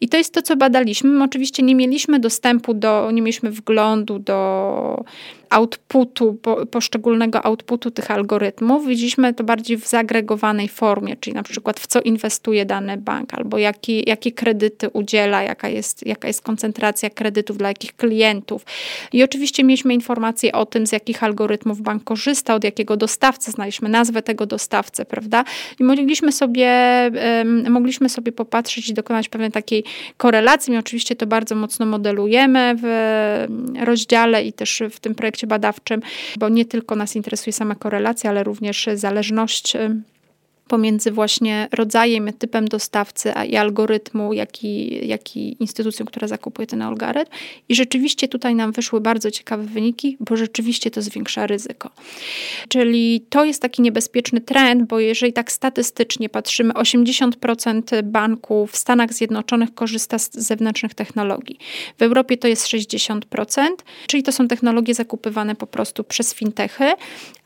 I 0.00 0.08
to 0.08 0.16
jest 0.16 0.34
to, 0.34 0.42
co 0.42 0.56
badaliśmy. 0.56 1.10
My 1.10 1.24
oczywiście 1.24 1.62
nie 1.62 1.74
mieliśmy 1.74 2.20
dostępu 2.20 2.74
do, 2.74 3.10
nie 3.10 3.22
mieliśmy 3.22 3.50
wglądu 3.50 4.18
do 4.18 5.04
outputu, 5.50 6.34
po, 6.42 6.66
poszczególnego 6.66 7.46
outputu 7.46 7.90
tych 7.90 8.10
algorytmów. 8.10 8.86
Widzieliśmy 8.86 9.34
to 9.34 9.44
bardziej 9.44 9.76
w 9.76 9.88
zagregowanej 9.88 10.68
formie, 10.68 11.16
czyli 11.16 11.34
na 11.34 11.42
przykład 11.42 11.80
w 11.80 11.86
co 11.86 12.00
inwestuje 12.00 12.66
dany 12.66 12.96
bank, 12.96 13.34
albo 13.34 13.58
jaki, 13.58 14.08
jakie 14.08 14.32
kredyty 14.32 14.88
udziela, 14.88 15.42
jaka 15.42 15.68
jest, 15.68 16.06
jaka 16.06 16.28
jest 16.28 16.42
koncentracja 16.42 17.10
kredytów 17.10 17.58
dla 17.58 17.68
jakich 17.68 17.96
klientów. 17.96 18.64
I 19.12 19.22
oczywiście 19.22 19.64
mieliśmy 19.64 19.94
informacje 19.94 20.52
o 20.52 20.66
tym, 20.66 20.86
z 20.86 20.92
jakich 20.92 21.22
algorytmów 21.22 21.80
bank 21.80 22.04
korzysta, 22.04 22.54
od 22.54 22.64
jakiego 22.64 22.96
dostawcy, 22.96 23.50
znaliśmy 23.50 23.88
nazwę 23.88 24.22
tego 24.22 24.46
dostawcy, 24.46 25.04
prawda? 25.04 25.44
I 25.80 25.84
mogliśmy 25.84 26.32
sobie, 26.32 26.70
mogliśmy 27.70 28.08
sobie 28.08 28.32
popatrzeć 28.32 28.88
i 28.88 28.94
dokonać 28.94 29.28
pewnej 29.28 29.50
takiej 29.50 29.84
korelacji. 30.16 30.72
My 30.72 30.78
oczywiście 30.78 31.16
to 31.16 31.26
bardzo 31.26 31.54
mocno 31.54 31.86
modelujemy 31.86 32.74
w 32.82 32.86
rozdziale 33.84 34.44
i 34.44 34.52
też 34.52 34.82
w 34.90 35.00
tym 35.00 35.14
projekcie 35.14 35.37
badawczym, 35.46 36.00
bo 36.38 36.48
nie 36.48 36.64
tylko 36.64 36.96
nas 36.96 37.16
interesuje 37.16 37.52
sama 37.52 37.74
korelacja, 37.74 38.30
ale 38.30 38.44
również 38.44 38.88
zależność 38.94 39.76
pomiędzy 40.68 41.10
właśnie 41.10 41.68
rodzajem, 41.72 42.32
typem 42.32 42.68
dostawcy 42.68 43.32
i 43.48 43.56
algorytmu, 43.56 44.32
jak 44.32 44.64
i, 44.64 45.06
jak 45.08 45.36
i 45.36 45.56
instytucją, 45.60 46.06
która 46.06 46.28
zakupuje 46.28 46.66
ten 46.66 46.82
algorytm. 46.82 47.30
I 47.68 47.74
rzeczywiście 47.74 48.28
tutaj 48.28 48.54
nam 48.54 48.72
wyszły 48.72 49.00
bardzo 49.00 49.30
ciekawe 49.30 49.64
wyniki, 49.64 50.16
bo 50.20 50.36
rzeczywiście 50.36 50.90
to 50.90 51.02
zwiększa 51.02 51.46
ryzyko. 51.46 51.90
Czyli 52.68 53.20
to 53.30 53.44
jest 53.44 53.62
taki 53.62 53.82
niebezpieczny 53.82 54.40
trend, 54.40 54.88
bo 54.88 55.00
jeżeli 55.00 55.32
tak 55.32 55.52
statystycznie 55.52 56.28
patrzymy, 56.28 56.72
80% 56.72 58.02
banków 58.02 58.72
w 58.72 58.76
Stanach 58.76 59.12
Zjednoczonych 59.12 59.74
korzysta 59.74 60.18
z 60.18 60.30
zewnętrznych 60.32 60.94
technologii. 60.94 61.58
W 61.98 62.02
Europie 62.02 62.36
to 62.36 62.48
jest 62.48 62.66
60%, 62.66 63.66
czyli 64.06 64.22
to 64.22 64.32
są 64.32 64.48
technologie 64.48 64.94
zakupywane 64.94 65.54
po 65.54 65.66
prostu 65.66 66.04
przez 66.04 66.34
fintechy, 66.34 66.92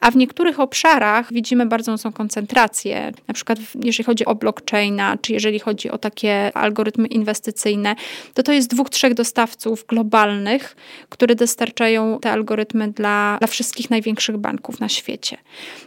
a 0.01 0.11
w 0.11 0.17
niektórych 0.17 0.61
obszarach 0.61 1.33
widzimy 1.33 1.67
bardzo 1.67 1.93
mocną 1.93 2.13
koncentrację 2.13 3.12
na 3.29 3.35
przykład 3.35 3.59
jeżeli 3.85 4.05
chodzi 4.05 4.25
o 4.25 4.35
blockchaina, 4.35 5.19
czy 5.23 5.33
jeżeli 5.33 5.59
chodzi 5.59 5.91
o 5.91 5.99
takie 5.99 6.57
algorytmy 6.57 7.09
inwestycyjne, 7.09 7.95
to 8.35 8.43
to 8.43 8.53
jest 8.53 8.71
dwóch, 8.71 8.91
trzech 8.91 9.15
dostawców 9.15 9.87
globalnych, 9.87 10.77
które 11.09 11.35
dostarczają 11.35 12.19
te 12.21 12.33
algorytmy 12.33 12.89
dla, 12.89 13.37
dla 13.39 13.49
wszystkich 13.49 13.91
największych 13.91 14.37
banków 14.37 14.81
na 14.81 14.89
świecie. 14.89 15.37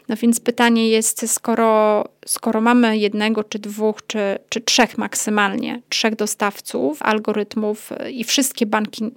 No 0.10 0.15
więc 0.15 0.39
pytanie 0.39 0.89
jest, 0.89 1.32
skoro, 1.34 2.03
skoro 2.25 2.62
mamy 2.62 2.98
jednego, 2.98 3.44
czy 3.44 3.60
dwóch, 3.60 3.96
czy, 4.08 4.20
czy 4.50 4.62
trzech 4.62 4.98
maksymalnie, 4.98 5.82
trzech 5.89 6.15
dostawców 6.15 7.01
algorytmów 7.01 7.89
i 8.12 8.24
wszystkie 8.24 8.65
banki 8.65 9.12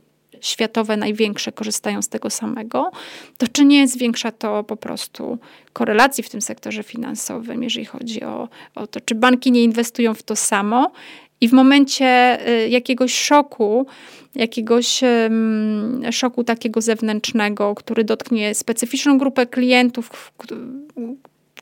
światowe 0.46 0.96
największe 0.96 1.52
korzystają 1.52 2.02
z 2.02 2.08
tego 2.08 2.30
samego, 2.30 2.90
to 3.38 3.48
czy 3.48 3.64
nie 3.64 3.88
zwiększa 3.88 4.32
to 4.32 4.64
po 4.64 4.76
prostu 4.76 5.38
korelacji 5.72 6.24
w 6.24 6.30
tym 6.30 6.40
sektorze 6.40 6.82
finansowym, 6.82 7.62
jeżeli 7.62 7.86
chodzi 7.86 8.24
o, 8.24 8.48
o 8.74 8.86
to, 8.86 9.00
czy 9.00 9.14
banki 9.14 9.52
nie 9.52 9.64
inwestują 9.64 10.14
w 10.14 10.22
to 10.22 10.36
samo? 10.36 10.92
I 11.40 11.48
w 11.48 11.52
momencie 11.52 12.38
y, 12.48 12.68
jakiegoś 12.68 13.14
szoku, 13.14 13.86
jakiegoś 14.34 15.00
szoku 16.10 16.44
takiego 16.44 16.80
zewnętrznego, 16.80 17.74
który 17.74 18.04
dotknie 18.04 18.54
specyficzną 18.54 19.18
grupę 19.18 19.46
klientów, 19.46 20.32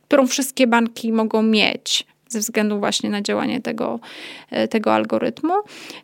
którą 0.07 0.27
wszystkie 0.27 0.67
banki 0.67 1.13
mogą 1.13 1.43
mieć, 1.43 2.07
ze 2.29 2.41
względu 2.41 2.79
właśnie 2.79 3.11
na 3.11 3.23
działanie 3.23 3.61
tego, 3.61 4.01
e, 4.51 4.69
tego 4.69 4.95
algorytmu, 4.95 5.55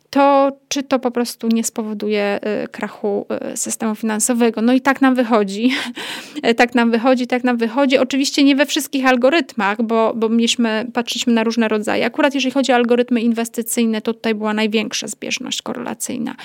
to 0.09 0.51
czy 0.67 0.83
to 0.83 0.99
po 0.99 1.11
prostu 1.11 1.47
nie 1.47 1.63
spowoduje 1.63 2.39
e, 2.41 2.67
krachu 2.67 3.25
e, 3.29 3.57
systemu 3.57 3.95
finansowego. 3.95 4.61
No 4.61 4.73
i 4.73 4.81
tak 4.81 5.01
nam 5.01 5.15
wychodzi. 5.15 5.71
tak 6.57 6.75
nam 6.75 6.91
wychodzi, 6.91 7.27
tak 7.27 7.43
nam 7.43 7.57
wychodzi. 7.57 7.97
Oczywiście 7.97 8.43
nie 8.43 8.55
we 8.55 8.65
wszystkich 8.65 9.05
algorytmach, 9.05 9.81
bo, 9.81 10.13
bo 10.15 10.29
mieliśmy, 10.29 10.85
patrzyliśmy 10.93 11.33
na 11.33 11.43
różne 11.43 11.67
rodzaje. 11.67 12.05
Akurat 12.05 12.33
jeżeli 12.33 12.51
chodzi 12.51 12.71
o 12.71 12.75
algorytmy 12.75 13.21
inwestycyjne, 13.21 14.01
to 14.01 14.13
tutaj 14.13 14.35
była 14.35 14.53
największa 14.53 15.07
zbieżność 15.07 15.61
korelacyjna. 15.61 16.35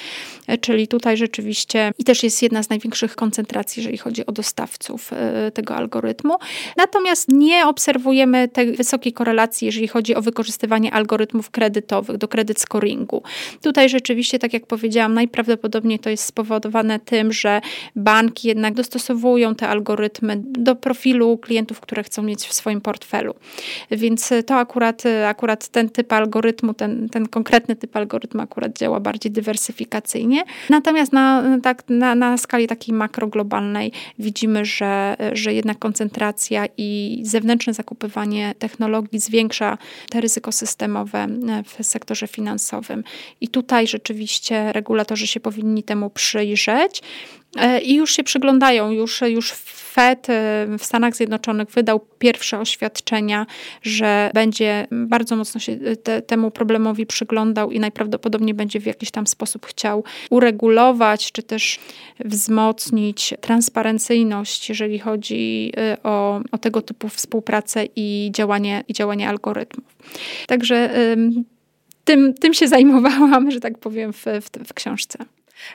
Czyli 0.61 0.88
tutaj 0.88 1.16
rzeczywiście 1.16 1.92
i 1.99 2.04
też 2.04 2.23
jest 2.23 2.42
jedna 2.42 2.62
z 2.62 2.70
największych 2.70 3.16
koncentracji, 3.16 3.80
jeżeli 3.80 3.99
chodzi 3.99 4.26
o 4.26 4.32
dostawców 4.32 5.11
tego 5.54 5.75
algorytmu. 5.76 6.37
Natomiast 6.76 7.28
nie 7.28 7.66
obserwujemy 7.66 8.49
tej 8.49 8.73
wysokiej 8.73 9.12
korelacji, 9.12 9.67
jeżeli 9.68 9.88
chodzi 9.88 10.14
o 10.14 10.22
wykorzystywanie 10.22 10.92
algorytmów 10.92 11.50
kredytowych 11.50 12.16
do 12.16 12.28
kredyt 12.28 12.60
scoringu. 12.60 13.22
Tutaj 13.62 13.88
rzeczywiście, 13.88 14.38
tak 14.38 14.52
jak 14.52 14.66
powiedziałam, 14.66 15.14
najprawdopodobniej 15.14 15.98
to 15.98 16.10
jest 16.10 16.25
spowodowane 16.25 17.00
tym, 17.00 17.32
że 17.32 17.60
banki 17.96 18.48
jednak 18.48 18.75
dostosowują 18.75 19.54
te 19.54 19.68
algorytmy 19.68 20.37
do 20.40 20.76
profilu 20.76 21.38
klientów, 21.38 21.80
które 21.80 22.02
chcą 22.02 22.22
mieć 22.22 22.46
w 22.46 22.52
swoim 22.52 22.80
portfelu. 22.80 23.34
Więc 23.90 24.32
to 24.46 24.54
akurat, 24.54 25.02
akurat 25.26 25.68
ten 25.68 25.88
typ 25.88 26.12
algorytmu, 26.12 26.75
ten, 26.75 27.08
ten 27.08 27.28
konkretny 27.28 27.76
typ 27.76 27.96
algorytmu 27.96 28.40
akurat 28.40 28.78
działa 28.78 29.00
bardziej 29.00 29.32
dywersyfikacyjnie. 29.32 30.42
Natomiast 30.70 31.12
na, 31.12 31.44
tak, 31.62 31.82
na, 31.88 32.14
na 32.14 32.37
skali 32.37 32.66
takiej 32.66 32.94
makroglobalnej 32.94 33.92
widzimy, 34.18 34.64
że, 34.64 35.16
że 35.32 35.54
jednak 35.54 35.78
koncentracja 35.78 36.66
i 36.76 37.20
zewnętrzne 37.22 37.75
zakupywanie 37.75 38.54
technologii 38.58 39.18
zwiększa 39.18 39.58
te 40.11 40.21
ryzyko 40.21 40.53
systemowe 40.53 41.27
w 41.65 41.85
sektorze 41.85 42.29
finansowym. 42.29 43.05
I 43.41 43.49
tutaj 43.49 43.87
rzeczywiście 43.87 44.73
regulatorzy 44.73 45.27
się 45.27 45.41
powinni 45.41 45.83
temu 45.83 46.11
przyjrzeć. 46.11 47.03
E, 47.57 47.81
I 47.81 47.95
już 47.95 48.12
się 48.12 48.25
przyglądają, 48.25 48.90
już, 48.90 49.21
już 49.21 49.52
Fed 49.52 50.31
e, 50.31 50.67
w 50.78 50.85
Stanach 50.85 51.17
Zjednoczonych 51.17 51.71
wydał 51.71 52.00
pierwsze 52.19 52.59
oświadczenia, 52.59 53.47
że 53.83 54.31
będzie 54.35 54.87
bardzo 54.90 55.37
mocno 55.37 55.61
się 55.61 55.73
e, 55.73 55.97
te, 55.97 56.23
temu 56.23 56.50
problemowi 56.50 57.07
przyglądał 57.07 57.71
i 57.71 57.81
najprawdopodobniej 57.81 58.55
będzie 58.55 58.81
w 58.81 58.87
jakiś 58.87 59.11
tam 59.11 59.26
sposób 59.26 59.67
chciał 59.67 60.05
uregulować, 60.31 61.33
czy 61.33 61.43
też 61.43 61.78
wzmocnić 62.25 63.35
transparencyjność, 63.40 64.69
jeżeli 64.69 64.99
chodzi 64.99 65.73
o, 66.02 66.40
o 66.52 66.59
tego 66.59 66.83
typu 66.83 67.09
współpracę 67.09 67.85
i 67.97 68.31
działanie, 68.35 68.85
i 68.88 68.93
działanie 68.93 69.28
algorytmów. 69.28 69.97
Także 70.47 70.90
tym, 72.05 72.35
tym 72.35 72.55
się 72.55 72.69
zajmowałam, 72.69 73.50
że 73.50 73.61
tak 73.61 73.78
powiem, 73.78 74.12
w, 74.12 74.25
w, 74.25 74.69
w 74.69 74.75
książce. 74.75 75.19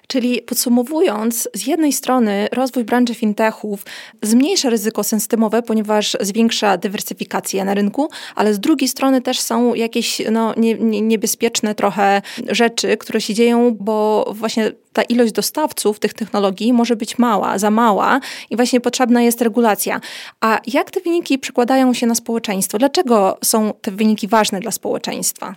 Czyli 0.07 0.41
podsumowując, 0.41 1.49
z 1.53 1.67
jednej 1.67 1.93
strony 1.93 2.47
rozwój 2.51 2.83
branży 2.83 3.15
fintechów 3.15 3.85
zmniejsza 4.21 4.69
ryzyko 4.69 5.03
systemowe, 5.03 5.61
ponieważ 5.61 6.17
zwiększa 6.21 6.77
dywersyfikację 6.77 7.65
na 7.65 7.73
rynku, 7.73 8.09
ale 8.35 8.53
z 8.53 8.59
drugiej 8.59 8.87
strony 8.87 9.21
też 9.21 9.39
są 9.39 9.73
jakieś 9.73 10.21
no, 10.31 10.53
nie, 10.57 10.73
nie, 10.73 11.01
niebezpieczne 11.01 11.75
trochę 11.75 12.21
rzeczy, 12.49 12.97
które 12.97 13.21
się 13.21 13.33
dzieją, 13.33 13.75
bo 13.79 14.29
właśnie 14.35 14.71
ta 14.93 15.01
ilość 15.01 15.31
dostawców 15.31 15.99
tych 15.99 16.13
technologii 16.13 16.73
może 16.73 16.95
być 16.95 17.17
mała, 17.17 17.57
za 17.57 17.71
mała 17.71 18.19
i 18.49 18.55
właśnie 18.55 18.81
potrzebna 18.81 19.21
jest 19.21 19.41
regulacja. 19.41 20.01
A 20.41 20.59
jak 20.67 20.91
te 20.91 21.01
wyniki 21.01 21.39
przekładają 21.39 21.93
się 21.93 22.07
na 22.07 22.15
społeczeństwo? 22.15 22.77
Dlaczego 22.77 23.37
są 23.43 23.73
te 23.81 23.91
wyniki 23.91 24.27
ważne 24.27 24.59
dla 24.59 24.71
społeczeństwa? 24.71 25.55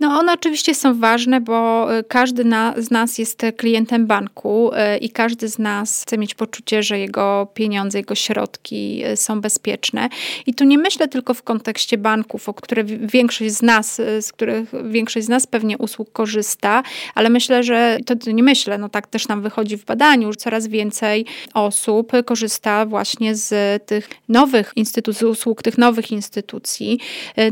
No 0.00 0.18
one 0.18 0.32
oczywiście 0.32 0.74
są 0.74 1.00
ważne, 1.00 1.40
bo 1.40 1.88
y, 1.98 2.04
każdy 2.04 2.44
na, 2.44 2.74
z 2.76 2.90
nas 2.90 3.18
jest 3.18 3.42
klientem 3.56 4.06
banku 4.06 4.70
y, 4.74 4.98
i 4.98 5.10
każdy 5.10 5.48
z 5.48 5.58
nas 5.58 6.02
chce 6.02 6.18
mieć 6.18 6.34
poczucie, 6.34 6.82
że 6.82 6.98
jego 6.98 7.48
pieniądze, 7.54 7.98
jego 7.98 8.14
środki 8.14 9.02
są 9.14 9.40
bezpieczne. 9.40 10.08
I 10.46 10.54
tu 10.54 10.64
nie 10.64 10.78
myślę 10.78 11.08
tylko 11.08 11.34
w 11.34 11.42
kontekście 11.42 11.98
banków, 11.98 12.48
o 12.48 12.54
które 12.54 12.84
większość 12.84 13.50
z 13.50 13.62
nas, 13.62 13.96
z 14.20 14.32
których 14.32 14.72
większość 14.90 15.26
z 15.26 15.28
nas 15.28 15.46
pewnie 15.46 15.78
usług 15.78 16.12
korzysta, 16.12 16.82
ale 17.14 17.30
myślę, 17.30 17.62
że 17.62 17.98
to 18.06 18.30
nie 18.30 18.42
myślę, 18.42 18.78
no 18.78 18.88
tak 18.88 19.06
też 19.06 19.28
nam 19.28 19.42
wychodzi 19.42 19.76
w 19.76 19.84
badaniu, 19.84 20.32
że 20.32 20.36
coraz 20.36 20.66
więcej 20.66 21.26
osób 21.54 22.12
korzysta 22.24 22.86
właśnie 22.86 23.34
z 23.34 23.82
tych 23.86 24.08
nowych 24.28 24.72
instytucji, 24.76 25.26
usług 25.26 25.62
tych 25.62 25.78
nowych 25.78 26.12
instytucji. 26.12 27.00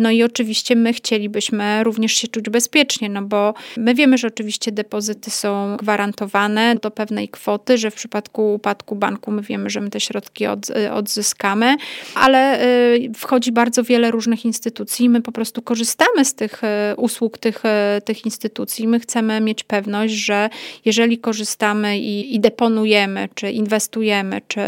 No 0.00 0.10
i 0.10 0.22
oczywiście 0.22 0.76
my 0.76 0.92
chcielibyśmy 0.92 1.84
również 1.84 2.12
się 2.12 2.28
czuć 2.28 2.37
bezpiecznie, 2.42 3.08
no 3.08 3.22
bo 3.22 3.54
my 3.76 3.94
wiemy, 3.94 4.18
że 4.18 4.28
oczywiście 4.28 4.72
depozyty 4.72 5.30
są 5.30 5.76
gwarantowane 5.76 6.76
do 6.82 6.90
pewnej 6.90 7.28
kwoty, 7.28 7.78
że 7.78 7.90
w 7.90 7.94
przypadku 7.94 8.54
upadku 8.54 8.96
banku 8.96 9.30
my 9.30 9.42
wiemy, 9.42 9.70
że 9.70 9.80
my 9.80 9.90
te 9.90 10.00
środki 10.00 10.46
od, 10.46 10.70
y, 10.70 10.92
odzyskamy, 10.92 11.76
ale 12.14 12.64
y, 12.94 13.10
wchodzi 13.16 13.52
bardzo 13.52 13.82
wiele 13.82 14.10
różnych 14.10 14.44
instytucji 14.44 15.06
i 15.06 15.08
my 15.08 15.22
po 15.22 15.32
prostu 15.32 15.62
korzystamy 15.62 16.24
z 16.24 16.34
tych 16.34 16.64
y, 16.64 16.96
usług 16.96 17.38
tych, 17.38 17.62
tych 18.04 18.24
instytucji. 18.24 18.88
My 18.88 19.00
chcemy 19.00 19.40
mieć 19.40 19.64
pewność, 19.64 20.14
że 20.14 20.50
jeżeli 20.84 21.18
korzystamy 21.18 21.98
i, 21.98 22.34
i 22.34 22.40
deponujemy, 22.40 23.28
czy 23.34 23.50
inwestujemy, 23.50 24.40
czy, 24.48 24.60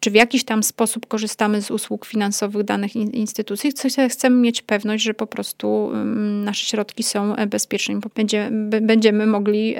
czy 0.00 0.10
w 0.10 0.14
jakiś 0.14 0.44
tam 0.44 0.62
sposób 0.62 1.06
korzystamy 1.06 1.62
z 1.62 1.70
usług 1.70 2.06
finansowych 2.06 2.64
danych 2.64 2.96
instytucji, 2.96 3.72
chcemy 4.08 4.36
mieć 4.36 4.62
pewność, 4.62 5.04
że 5.04 5.14
po 5.14 5.26
prostu 5.26 5.90
nasze 6.44 6.66
środki 6.66 7.02
są 7.02 7.36
e, 7.36 7.46
bezpieczne, 7.46 8.00
będziemy, 8.14 8.80
będziemy 8.80 9.26
mogli 9.26 9.74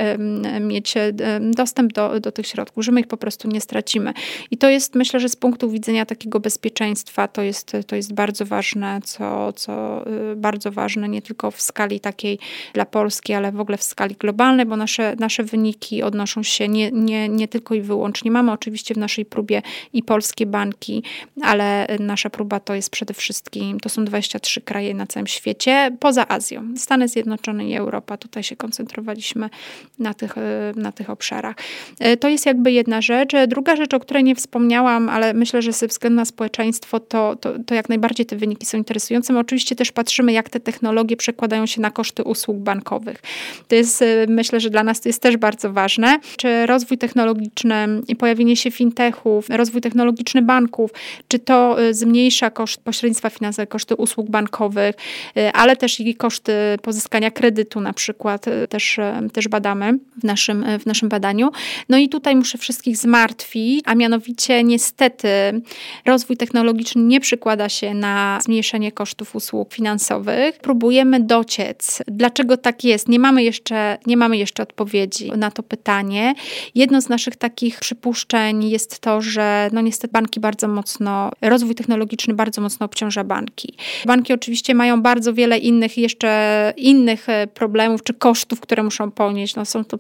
mieć 0.61 0.97
e, 0.97 1.13
dostęp 1.41 1.93
do, 1.93 2.21
do 2.21 2.33
tych 2.33 2.47
środków, 2.47 2.85
że 2.85 2.93
my 2.93 3.01
ich 3.01 3.07
po 3.07 3.17
prostu 3.17 3.49
nie 3.49 3.61
stracimy. 3.61 4.13
I 4.51 4.57
to 4.57 4.69
jest, 4.69 4.95
myślę, 4.95 5.21
że 5.21 5.29
z 5.29 5.37
punktu 5.37 5.71
widzenia 5.71 6.07
takiego 6.07 6.41
bezpieczeństwa 6.41 7.29
to 7.29 7.43
jest, 7.43 7.73
to 7.87 7.97
jest 7.97 8.15
bardzo 8.15 8.47
ważne, 8.47 9.01
co, 9.05 9.53
co 9.53 10.05
y, 10.33 10.37
bardzo 10.37 10.73
ważne 10.73 11.09
nie 11.09 11.23
tylko 11.23 11.51
w 11.51 11.63
skali 11.63 12.01
takiej 12.01 12.39
dla 12.73 12.85
Polski, 12.85 13.33
ale 13.33 13.53
w 13.53 13.61
ogóle 13.61 13.79
w 13.79 13.83
skali 13.83 14.15
globalnej, 14.15 14.67
bo 14.67 14.77
nasze, 14.77 15.17
nasze 15.19 15.45
wyniki 15.45 16.03
odnoszą 16.03 16.43
się 16.43 16.69
nie, 16.69 16.91
nie, 16.91 17.29
nie 17.29 17.49
tylko 17.49 17.75
i 17.75 17.81
wyłącznie. 17.81 18.31
Mamy 18.31 18.53
oczywiście 18.53 18.95
w 18.95 18.99
naszej 18.99 19.25
próbie 19.25 19.63
i 19.93 20.03
polskie 20.17 20.47
banki, 20.47 21.03
ale 21.43 21.87
nasza 22.01 22.31
próba 22.31 22.61
to 22.61 22.75
jest 22.75 22.91
przede 22.91 23.15
wszystkim, 23.15 23.81
to 23.81 23.89
są 23.89 24.05
23 24.05 24.61
kraje 24.61 24.95
na 24.95 25.07
całym 25.07 25.27
świecie, 25.27 25.97
poza 26.01 26.29
Azją. 26.29 26.65
Stany 26.77 27.09
Zjednoczone 27.09 27.69
i 27.69 27.75
Europa. 27.75 28.17
Tutaj 28.17 28.43
się 28.43 28.57
koncentrowaliśmy 28.57 29.51
na 29.99 30.15
tych, 30.15 30.35
na 30.77 30.93
tych 30.93 31.11
obszarach. 31.11 31.57
E, 32.01 32.17
to 32.17 32.29
jest 32.29 32.47
jakby 32.47 32.73
jedna 32.73 33.01
rzecz. 33.01 33.33
Druga 33.49 33.77
rzecz, 33.77 33.95
o 33.95 34.01
której 34.01 34.25
nie 34.25 34.35
wspomniałam, 34.35 35.09
ale 35.09 35.35
myślę, 35.35 35.63
że 35.63 35.73
ze 35.73 35.87
względu 35.87 36.17
na 36.17 36.25
społeczeństwo, 36.25 37.01
to, 37.01 37.37
to, 37.37 37.53
to 37.67 37.75
jak 37.75 37.89
najbardziej 37.89 38.27
te 38.27 38.37
wyniki 38.37 38.67
są 38.67 38.79
interesujące. 38.79 39.33
My 39.33 39.39
oczywiście 39.39 39.77
też 39.77 39.93
patrzymy, 39.93 40.33
jak 40.33 40.51
te 40.51 40.61
technologie 40.61 41.17
przekładają 41.17 41.67
się 41.67 41.81
na 41.81 41.91
koszty 41.91 42.23
usług 42.23 42.57
bankowych. 42.57 43.23
To 43.69 43.75
jest, 43.75 44.03
e, 44.03 44.27
myślę, 44.29 44.61
że 44.61 44.71
dla 44.71 44.83
nas 44.83 45.01
to 45.01 45.09
jest 45.09 45.23
też 45.23 45.37
bardzo 45.37 45.73
ważne. 45.73 46.19
Czy 46.37 46.67
rozwój 46.67 46.99
technologiczny 46.99 47.89
i 48.09 48.17
pojawienie 48.17 48.57
się 48.57 48.71
fintechów, 48.71 49.47
rozwój 49.49 49.81
technologiczny 49.81 49.96
technologiczny 49.97 50.43
banków, 50.43 50.91
czy 51.29 51.39
to 51.39 51.83
y, 51.83 51.95
zmniejsza 51.95 52.51
koszt 52.51 52.81
pośrednictwa 52.81 53.31
finansowego, 53.31 53.71
koszty 53.71 53.95
usług 53.97 54.31
bankowych, 54.31 54.95
y, 55.37 55.53
ale 55.53 55.77
też 55.77 56.01
i 56.01 56.15
koszty 56.15 56.53
pozyskania 56.83 57.31
kredytu 57.31 57.81
na 57.81 57.93
przykład 57.93 58.49
y, 58.49 58.69
też, 58.69 58.99
też 59.33 59.49
badamy 59.49 59.99
w 60.21 60.25
naszym, 60.25 60.65
w 60.81 60.87
naszym 60.87 61.09
badaniu. 61.09 61.51
No 61.89 61.99
i 61.99 62.09
tutaj 62.09 62.37
muszę 62.37 62.59
wszystkich 62.59 62.97
zmartwić, 62.97 63.83
a 63.87 63.95
mianowicie 63.95 64.65
niestety 64.65 65.29
rozwój 66.07 66.37
technologiczny 66.37 67.03
nie 67.03 67.21
przykłada 67.21 67.69
się 67.69 67.95
na 67.95 68.39
zmniejszenie 68.43 68.93
kosztów 68.93 69.37
usług 69.37 69.75
finansowych. 69.75 70.59
Próbujemy 70.59 71.21
dociec, 71.21 72.03
dlaczego 72.07 72.57
tak 72.57 72.85
jest. 72.85 73.09
Nie 73.09 73.19
mamy 73.19 73.43
jeszcze, 73.43 73.99
nie 74.07 74.17
mamy 74.17 74.37
jeszcze 74.37 74.63
odpowiedzi 74.63 75.33
na 75.37 75.51
to 75.51 75.63
pytanie. 75.63 76.35
Jedno 76.75 77.01
z 77.01 77.09
naszych 77.09 77.37
takich 77.37 77.81
przypuszczeń 77.81 78.65
jest 78.65 78.99
to, 78.99 79.21
że 79.21 79.71
no 79.73 79.81
niestety 79.87 80.13
banki 80.13 80.41
bardzo 80.41 80.69
mocno, 80.69 81.31
rozwój 81.41 81.75
technologiczny 81.75 82.35
bardzo 82.35 82.61
mocno 82.61 82.87
obciąża 82.87 83.25
banki. 83.25 83.75
Banki 84.07 84.33
oczywiście 84.33 84.75
mają 84.75 85.03
bardzo 85.03 85.35
wiele 85.35 85.59
innych, 85.59 85.99
jeszcze 85.99 86.73
innych 86.77 87.29
e, 87.29 87.47
problemów 87.47 88.03
czy 88.03 88.15
kosztów, 88.15 88.61
które 88.61 88.83
muszą 88.83 89.11
ponieść. 89.11 89.57
No 89.57 89.65
są 89.65 89.85
to 89.85 89.97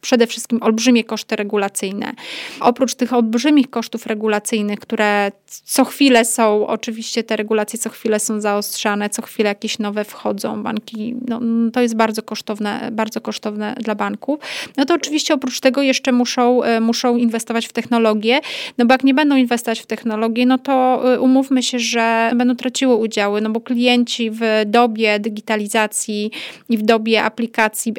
przede 0.00 0.26
wszystkim 0.26 0.62
olbrzymie 0.62 1.04
koszty 1.04 1.36
regulacyjne. 1.36 2.12
Oprócz 2.60 2.94
tych 2.94 3.12
olbrzymich 3.12 3.70
kosztów 3.70 4.06
regulacyjnych, 4.06 4.80
które 4.80 5.32
co 5.64 5.84
chwilę 5.84 6.24
są, 6.24 6.66
oczywiście 6.66 7.24
te 7.24 7.36
regulacje 7.36 7.78
co 7.78 7.90
chwilę 7.90 8.20
są 8.20 8.40
zaostrzane, 8.40 9.10
co 9.10 9.22
chwilę 9.22 9.48
jakieś 9.48 9.78
nowe 9.78 10.04
wchodzą. 10.04 10.62
Banki, 10.62 11.14
no, 11.28 11.40
to 11.72 11.80
jest 11.80 11.96
bardzo 11.96 12.22
kosztowne, 12.22 12.88
bardzo 12.92 13.20
kosztowne 13.20 13.74
dla 13.80 13.94
banków. 13.94 14.40
No 14.76 14.84
to 14.84 14.94
oczywiście 14.94 15.34
oprócz 15.34 15.60
tego 15.60 15.82
jeszcze 15.82 16.12
muszą, 16.12 16.62
e, 16.62 16.80
muszą 16.80 17.16
inwestować 17.16 17.66
w 17.66 17.72
technologię, 17.72 18.40
no 18.78 18.86
bo 18.86 18.94
jak 18.94 19.01
nie 19.04 19.14
będą 19.14 19.36
inwestować 19.36 19.80
w 19.80 19.86
technologię, 19.86 20.46
no 20.46 20.58
to 20.58 21.02
e, 21.14 21.20
umówmy 21.20 21.62
się, 21.62 21.78
że 21.78 22.30
będą 22.36 22.56
traciły 22.56 22.94
udziały, 22.94 23.40
no 23.40 23.50
bo 23.50 23.60
klienci 23.60 24.30
w 24.30 24.40
dobie 24.66 25.18
digitalizacji 25.20 26.30
i 26.68 26.78
w 26.78 26.82
dobie 26.82 27.22
aplikacji, 27.22 27.94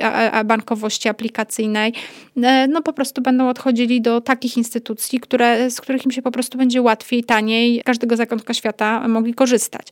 bankowości 0.45 1.09
aplikacyjnej, 1.09 1.93
e, 2.43 2.67
no 2.67 2.81
po 2.81 2.93
prostu 2.93 3.21
będą 3.21 3.49
odchodzili 3.49 4.01
do 4.01 4.21
takich 4.21 4.57
instytucji, 4.57 5.19
które, 5.19 5.71
z 5.71 5.81
których 5.81 6.05
im 6.05 6.11
się 6.11 6.21
po 6.21 6.31
prostu 6.31 6.57
będzie 6.57 6.81
łatwiej, 6.81 7.23
taniej, 7.23 7.81
każdego 7.85 8.15
zakątka 8.15 8.53
świata 8.53 9.07
mogli 9.07 9.33
korzystać. 9.33 9.87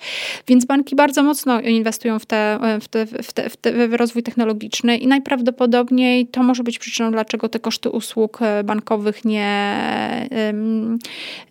Więc 0.47 0.65
banki 0.65 0.95
bardzo 0.95 1.23
mocno 1.23 1.61
inwestują 1.61 2.19
w, 2.19 2.25
te, 2.25 2.59
w, 2.81 2.87
te, 2.87 3.05
w, 3.05 3.33
te, 3.33 3.49
w, 3.49 3.57
te, 3.57 3.87
w 3.87 3.93
rozwój 3.93 4.23
technologiczny 4.23 4.97
i 4.97 5.07
najprawdopodobniej 5.07 6.27
to 6.27 6.43
może 6.43 6.63
być 6.63 6.79
przyczyną, 6.79 7.11
dlaczego 7.11 7.49
te 7.49 7.59
koszty 7.59 7.89
usług 7.89 8.41
e, 8.41 8.63
bankowych 8.63 9.25
nie, 9.25 9.51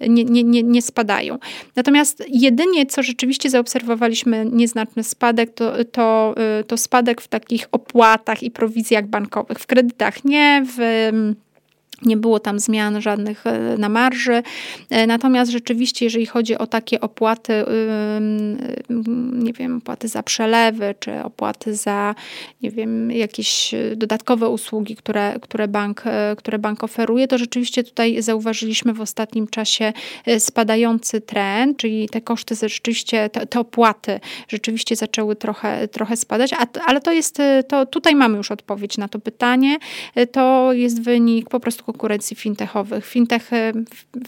nie, 0.00 0.24
nie, 0.24 0.44
nie, 0.44 0.62
nie 0.62 0.82
spadają. 0.82 1.38
Natomiast 1.76 2.24
jedynie, 2.28 2.86
co 2.86 3.02
rzeczywiście 3.02 3.50
zaobserwowaliśmy 3.50 4.46
nieznaczny 4.52 5.04
spadek, 5.04 5.54
to, 5.54 5.84
to, 5.84 6.34
e, 6.36 6.64
to 6.64 6.76
spadek 6.76 7.20
w 7.20 7.28
takich 7.28 7.68
opłatach 7.72 8.42
i 8.42 8.50
prowizjach 8.50 9.06
bankowych, 9.06 9.58
w 9.58 9.66
kredytach, 9.66 10.24
nie 10.24 10.62
w 10.76 10.78
nie 12.02 12.16
było 12.16 12.40
tam 12.40 12.60
zmian 12.60 13.02
żadnych 13.02 13.46
e, 13.46 13.78
na 13.78 13.88
marży. 13.88 14.42
E, 14.90 15.06
natomiast 15.06 15.50
rzeczywiście, 15.50 16.06
jeżeli 16.06 16.26
chodzi 16.26 16.58
o 16.58 16.66
takie 16.66 17.00
opłaty, 17.00 17.64
nie 19.32 19.52
wiem, 19.52 19.76
opłaty 19.76 20.08
za 20.08 20.22
przelewy, 20.22 20.94
czy 21.00 21.22
opłaty 21.22 21.74
za, 21.74 22.14
nie 22.62 22.70
wiem, 22.70 23.10
jakieś 23.10 23.74
dodatkowe 23.96 24.48
usługi, 24.48 24.96
które, 24.96 25.34
które, 25.40 25.68
bank, 25.68 26.02
e, 26.06 26.34
które 26.38 26.58
bank 26.58 26.84
oferuje, 26.84 27.28
to 27.28 27.38
rzeczywiście 27.38 27.84
tutaj 27.84 28.22
zauważyliśmy 28.22 28.92
w 28.92 29.00
ostatnim 29.00 29.48
czasie 29.48 29.92
spadający 30.38 31.20
trend, 31.20 31.76
czyli 31.76 32.08
te 32.08 32.20
koszty 32.20 32.54
rzeczywiście, 32.62 33.28
te, 33.28 33.46
te 33.46 33.60
opłaty 33.60 34.20
rzeczywiście 34.48 34.96
zaczęły 34.96 35.36
trochę, 35.36 35.88
trochę 35.88 36.16
spadać, 36.16 36.52
a, 36.52 36.66
ale 36.86 37.00
to 37.00 37.12
jest, 37.12 37.38
to 37.68 37.86
tutaj 37.86 38.14
mamy 38.14 38.36
już 38.36 38.50
odpowiedź 38.50 38.98
na 38.98 39.08
to 39.08 39.18
pytanie. 39.18 39.78
To 40.32 40.72
jest 40.72 41.02
wynik 41.02 41.48
po 41.48 41.60
prostu 41.60 41.89
konkurencji 41.92 42.37
fintechowych. 42.37 43.07
Fintech, 43.07 43.50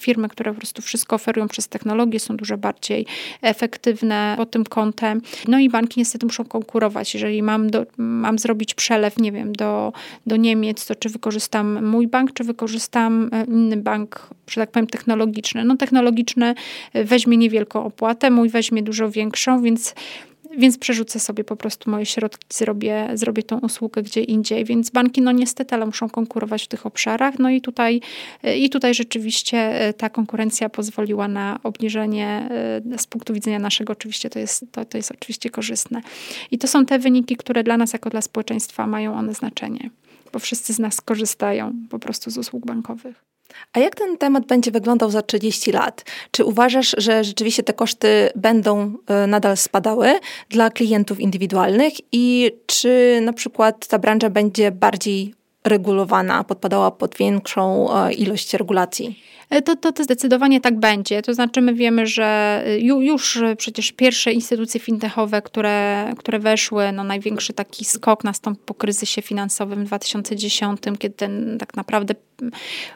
firmy, 0.01 0.29
które 0.29 0.53
po 0.53 0.59
prostu 0.59 0.83
wszystko 0.83 1.17
oferują 1.17 1.49
przez 1.49 1.69
technologię, 1.69 2.21
są 2.21 2.37
dużo 2.37 2.59
bardziej 2.59 3.07
efektywne 3.43 4.35
pod 4.37 4.51
tym 4.51 4.65
kątem. 4.65 5.23
No 5.49 5.59
i 5.59 5.69
banki 5.69 6.01
niestety 6.01 6.27
muszą 6.27 6.45
konkurować. 6.45 7.15
Jeżeli 7.15 7.43
mam, 7.43 7.71
do, 7.71 7.87
mam 7.97 8.39
zrobić 8.39 8.75
przelew, 8.75 9.19
nie 9.19 9.33
wiem, 9.33 9.53
do, 9.53 9.93
do 10.27 10.37
Niemiec, 10.37 10.87
to 10.87 10.95
czy 10.95 11.09
wykorzystam 11.09 11.87
mój 11.87 12.09
bank, 12.09 12.33
czy 12.33 12.45
wykorzystam 12.45 13.31
e, 13.33 13.45
inny 13.45 13.77
bank, 13.77 14.29
że 14.51 14.61
tak 14.61 14.71
powiem, 14.71 14.87
technologiczny. 14.87 15.65
No 15.65 15.77
technologiczny 15.77 16.55
weźmie 16.95 17.37
niewielką 17.37 17.85
opłatę, 17.85 18.31
mój 18.31 18.49
weźmie 18.49 18.83
dużo 18.83 19.11
większą, 19.11 19.63
więc 19.63 19.95
więc 20.59 20.79
przerzucę 20.79 21.21
sobie 21.21 21.45
po 21.45 21.57
prostu 21.57 21.91
moje 21.91 22.07
środki, 22.07 22.47
zrobię, 22.51 23.09
zrobię 23.15 23.43
tą 23.43 23.59
usługę 23.59 24.03
gdzie 24.03 24.21
indziej. 24.21 24.65
Więc 24.65 24.91
banki, 24.91 25.23
no 25.23 25.33
niestety, 25.33 25.75
ale 25.75 25.87
muszą 25.87 26.11
konkurować 26.11 26.65
w 26.65 26.69
tych 26.69 26.87
obszarach. 26.87 27.39
No 27.39 27.51
i 27.51 27.61
tutaj, 27.61 28.01
i 28.57 28.71
tutaj 28.71 28.95
rzeczywiście 28.95 29.59
e, 29.59 29.93
ta 29.93 30.11
konkurencja 30.11 30.69
pozwoliła 30.69 31.29
na 31.29 31.61
obniżenie 31.63 32.49
e, 32.95 32.99
z 32.99 33.07
punktu 33.07 33.35
widzenia 33.35 33.59
naszego, 33.59 33.93
oczywiście 33.93 34.31
to 34.31 34.39
jest, 34.39 34.65
to, 34.73 34.85
to 34.85 34.99
jest 34.99 35.13
oczywiście 35.13 35.51
korzystne. 35.51 36.03
I 36.51 36.59
to 36.59 36.69
są 36.69 36.87
te 36.87 36.99
wyniki, 36.99 37.37
które 37.37 37.65
dla 37.65 37.77
nas, 37.77 37.93
jako 37.93 38.11
dla 38.11 38.23
społeczeństwa, 38.23 38.87
mają 38.87 39.15
one 39.15 39.35
znaczenie, 39.35 39.91
bo 40.33 40.39
wszyscy 40.39 40.73
z 40.73 40.79
nas 40.79 41.01
korzystają 41.01 41.73
po 41.91 41.99
prostu 41.99 42.31
z 42.31 42.39
usług 42.39 42.67
bankowych. 42.67 43.32
A 43.73 43.79
jak 43.79 43.95
ten 43.95 44.19
temat 44.19 44.47
będzie 44.47 44.71
wyglądał 44.71 45.11
za 45.11 45.23
30 45.23 45.73
lat? 45.73 46.05
Czy 46.31 46.45
uważasz, 46.45 46.95
że 46.99 47.25
rzeczywiście 47.25 47.63
te 47.63 47.73
koszty 47.73 48.31
będą 48.37 48.95
e, 49.07 49.27
nadal 49.27 49.57
spadały 49.57 50.21
dla 50.49 50.71
klientów 50.71 51.21
indywidualnych 51.21 51.93
i 52.13 52.53
czy 52.67 53.19
na 53.23 53.33
przykład 53.33 53.87
ta 53.87 53.99
branża 53.99 54.31
będzie 54.31 54.71
bardziej 54.71 55.35
regulowana, 55.65 56.45
podpadała 56.45 56.91
pod 56.91 57.17
większą 57.17 57.95
e, 57.97 58.13
ilość 58.13 58.55
regulacji? 58.55 59.23
E, 59.53 59.63
to, 59.63 59.77
to, 59.77 59.93
to 59.93 60.05
zdecydowanie 60.05 60.61
tak 60.61 60.79
będzie. 60.79 61.23
To 61.23 61.35
znaczy 61.35 61.61
my 61.61 61.75
wiemy, 61.75 62.07
że 62.07 62.65
już 62.81 63.43
przecież 63.57 63.93
pierwsze 63.93 64.33
instytucje 64.33 64.81
fintechowe, 64.81 65.43
które, 65.43 66.13
które 66.19 66.39
weszły, 66.39 66.93
no 66.93 67.05
największy 67.05 67.53
taki 67.53 67.85
skok 67.85 68.25
nastąpił 68.25 68.65
po 68.65 68.75
kryzysie 68.75 69.23
finansowym 69.23 69.85
w 69.85 69.87
2010, 69.87 70.81
kiedy 70.99 71.15
ten 71.15 71.59
tak 71.59 71.77
naprawdę 71.77 72.15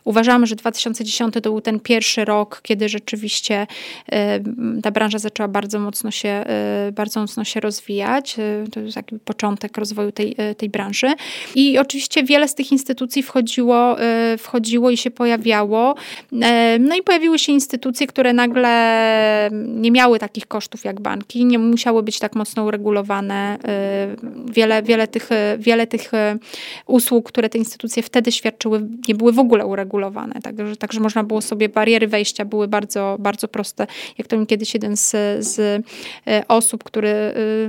uważamy, 0.05 0.47
że 0.47 0.57
2010 0.57 1.35
to 1.35 1.41
był 1.41 1.61
ten 1.61 1.81
pierwszy 1.81 2.25
rok, 2.25 2.61
kiedy 2.63 2.89
rzeczywiście 2.89 3.67
e, 4.13 4.41
ta 4.83 4.91
branża 4.91 5.19
zaczęła 5.19 5.49
bardzo 5.49 5.79
mocno 5.79 6.11
się, 6.11 6.29
e, 6.29 6.93
bardzo 6.93 7.21
mocno 7.21 7.45
się 7.45 7.61
rozwijać. 7.61 8.37
To 8.73 8.81
jest 8.81 8.95
taki 8.95 9.19
początek 9.19 9.79
rozwoju 9.79 10.13
tej, 10.13 10.37
tej 10.57 10.69
branży. 10.69 11.13
I 11.55 11.79
oczywiście 11.79 12.25
wiele 12.25 12.49
z 12.49 12.55
tych 12.57 12.73
instytucji 12.73 13.23
wchodziło, 13.23 13.97
wchodziło 14.39 14.91
i 14.91 14.97
się 14.97 15.11
pojawiało 15.11 15.95
no 16.81 16.97
i 16.97 17.03
pojawiły 17.03 17.39
się 17.39 17.53
instytucje, 17.53 18.07
które 18.07 18.33
nagle 18.33 19.51
nie 19.53 19.91
miały 19.91 20.19
takich 20.19 20.47
kosztów 20.47 20.85
jak 20.85 21.01
banki, 21.01 21.45
nie 21.45 21.59
musiały 21.59 22.03
być 22.03 22.19
tak 22.19 22.35
mocno 22.35 22.65
uregulowane. 22.65 23.59
Y, 24.47 24.53
wiele, 24.53 24.83
wiele, 24.83 25.09
tych, 25.09 25.31
wiele 25.59 25.87
tych 25.87 26.15
y, 26.15 26.17
usług, 26.87 27.29
które 27.29 27.49
te 27.49 27.59
instytucje 27.59 28.03
wtedy 28.03 28.33
świadczyły, 28.33 28.89
nie 29.09 29.15
były 29.15 29.33
w 29.33 29.39
ogóle 29.39 29.67
uregulowane. 29.67 30.35
Także, 30.43 30.77
także 30.77 31.01
można 31.01 31.25
było 31.25 31.43
sobie, 31.43 31.69
bariery 31.69 32.07
wejścia 32.07 32.45
były 32.45 32.69
bardzo, 32.69 33.17
bardzo 33.19 33.49
proste. 33.49 33.87
Jak 34.19 34.27
to 34.27 34.37
mi 34.37 34.47
kiedyś 34.47 34.75
jeden 34.75 34.97
z, 34.97 35.11
z 35.47 35.59
y, 35.59 35.83
osób, 36.49 36.85
który, 36.85 37.17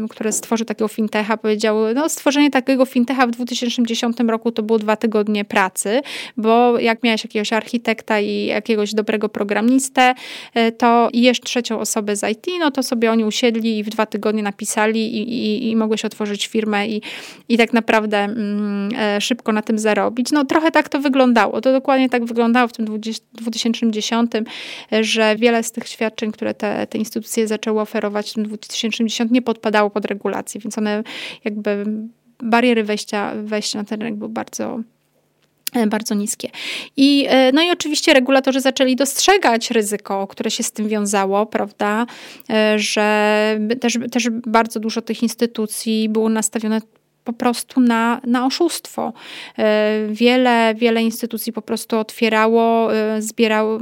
które 0.10 0.32
stworzył 0.32 0.66
takiego 0.66 0.88
fintecha, 0.88 1.38
powiedział, 1.38 1.78
no 1.96 2.10
stworzenie 2.10 2.52
takiego 2.52 2.86
fintecha 2.86 3.28
w 3.28 3.32
2010 3.32 4.18
roku 4.28 4.52
to 4.52 4.64
było 4.64 4.77
dwa 4.80 4.96
tygodnie 4.96 5.46
pracy, 5.46 6.02
bo 6.38 6.80
jak 6.80 7.04
miałeś 7.04 7.24
jakiegoś 7.24 7.54
architekta 7.54 8.20
i 8.20 8.46
jakiegoś 8.46 8.94
dobrego 8.94 9.30
programistę, 9.30 10.14
e, 10.54 10.72
to 10.72 11.10
i 11.14 11.22
jeszcze 11.22 11.46
trzecią 11.46 11.80
osobę 11.80 12.16
z 12.16 12.32
IT, 12.32 12.48
no 12.60 12.72
to 12.72 12.84
sobie 12.84 13.12
oni 13.12 13.26
usiedli 13.26 13.78
i 13.78 13.84
w 13.84 13.90
dwa 13.90 14.06
tygodnie 14.06 14.44
napisali 14.44 15.18
i, 15.18 15.34
i, 15.34 15.70
i 15.70 15.76
mogłeś 15.76 16.06
otworzyć 16.06 16.48
firmę 16.48 16.88
i, 16.88 17.02
i 17.50 17.58
tak 17.58 17.74
naprawdę 17.74 18.18
mm, 18.18 18.90
e, 19.00 19.22
szybko 19.22 19.52
na 19.52 19.62
tym 19.62 19.80
zarobić. 19.80 20.32
No 20.32 20.46
trochę 20.46 20.72
tak 20.72 20.90
to 20.90 21.00
wyglądało. 21.00 21.62
To 21.62 21.72
dokładnie 21.72 22.10
tak 22.10 22.26
wyglądało 22.26 22.68
w 22.68 22.74
tym 22.74 22.86
2010, 23.34 24.32
że 25.02 25.36
wiele 25.36 25.64
z 25.64 25.72
tych 25.72 25.88
świadczeń, 25.88 26.32
które 26.32 26.54
te, 26.54 26.88
te 26.88 26.98
instytucje 26.98 27.48
zaczęły 27.48 27.82
oferować 27.82 28.32
w 28.32 28.34
tym 28.34 28.44
2010 28.44 29.32
nie 29.32 29.42
podpadało 29.42 29.90
pod 29.90 30.06
regulację, 30.06 30.62
więc 30.62 30.78
one 30.78 31.04
jakby 31.44 31.86
bariery 32.44 32.84
wejścia, 32.84 33.34
wejścia 33.36 33.80
na 33.80 33.86
ten 33.86 34.00
rynek 34.02 34.16
były 34.16 34.30
bardzo 34.30 34.80
E, 35.74 35.88
bardzo 35.88 36.16
niskie. 36.16 36.50
I, 36.98 37.26
e, 37.30 37.52
no 37.52 37.62
i 37.62 37.72
oczywiście 37.72 38.14
regulatorzy 38.14 38.62
zaczęli 38.62 38.96
dostrzegać 38.96 39.72
ryzyko, 39.72 40.28
które 40.28 40.52
się 40.52 40.64
z 40.64 40.72
tym 40.72 40.88
wiązało, 40.88 41.46
prawda, 41.46 42.06
e, 42.50 42.80
że 42.80 43.60
też, 43.82 43.98
też 44.12 44.30
bardzo 44.30 44.80
dużo 44.80 45.02
tych 45.02 45.24
instytucji 45.24 46.10
było 46.10 46.30
nastawione 46.30 46.82
po 47.28 47.34
prostu 47.34 47.82
na, 47.82 48.22
na 48.28 48.46
oszustwo. 48.46 49.14
E, 49.58 50.08
wiele, 50.10 50.76
wiele 50.76 51.04
instytucji 51.04 51.54
po 51.54 51.62
prostu 51.62 51.98
otwierało, 51.98 52.96
e, 52.96 53.22
zbierało 53.22 53.76
e, 53.76 53.80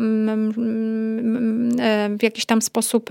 w 2.20 2.24
jakiś 2.24 2.46
tam 2.46 2.62
sposób 2.62 3.10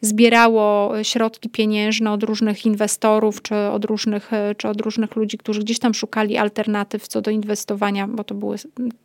zbierało 0.00 0.92
środki 1.02 1.48
pieniężne 1.48 2.12
od 2.12 2.22
różnych 2.22 2.66
inwestorów, 2.66 3.42
czy 3.42 3.54
od 3.54 3.84
różnych, 3.84 4.30
czy 4.56 4.68
od 4.68 4.80
różnych 4.80 5.16
ludzi, 5.16 5.38
którzy 5.38 5.60
gdzieś 5.60 5.78
tam 5.78 5.94
szukali 5.94 6.36
alternatyw 6.36 7.08
co 7.08 7.20
do 7.20 7.30
inwestowania, 7.30 8.08
bo 8.08 8.24
to 8.24 8.34
był 8.34 8.54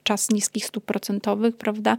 czas 0.03 0.29
niskich 0.29 0.65
stóp 0.65 0.86
procentowych, 0.86 1.57
prawda? 1.57 1.97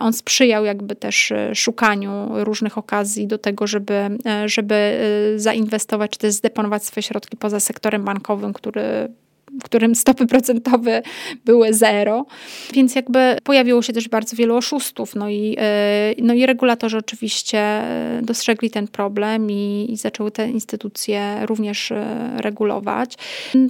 On 0.00 0.12
sprzyjał 0.12 0.64
jakby 0.64 0.96
też 0.96 1.32
szukaniu 1.54 2.28
różnych 2.34 2.78
okazji 2.78 3.26
do 3.26 3.38
tego, 3.38 3.66
żeby, 3.66 4.18
żeby 4.46 4.98
zainwestować, 5.36 6.10
czy 6.10 6.18
też 6.18 6.32
zdeponować 6.32 6.84
swoje 6.84 7.02
środki 7.02 7.36
poza 7.36 7.47
sektorem 7.60 8.04
bankowym, 8.04 8.52
który 8.52 9.12
w 9.60 9.62
którym 9.62 9.94
stopy 9.94 10.26
procentowe 10.26 11.02
były 11.44 11.74
zero, 11.74 12.26
więc 12.72 12.94
jakby 12.94 13.36
pojawiło 13.44 13.82
się 13.82 13.92
też 13.92 14.08
bardzo 14.08 14.36
wielu 14.36 14.56
oszustów. 14.56 15.14
No 15.14 15.28
i, 15.28 15.56
e, 15.58 16.14
no 16.22 16.34
i 16.34 16.46
regulatorzy 16.46 16.98
oczywiście 16.98 17.58
e, 17.58 18.20
dostrzegli 18.22 18.70
ten 18.70 18.88
problem 18.88 19.50
i, 19.50 19.86
i 19.90 19.96
zaczęły 19.96 20.30
te 20.30 20.50
instytucje 20.50 21.46
również 21.46 21.92
e, 21.92 22.30
regulować. 22.36 23.14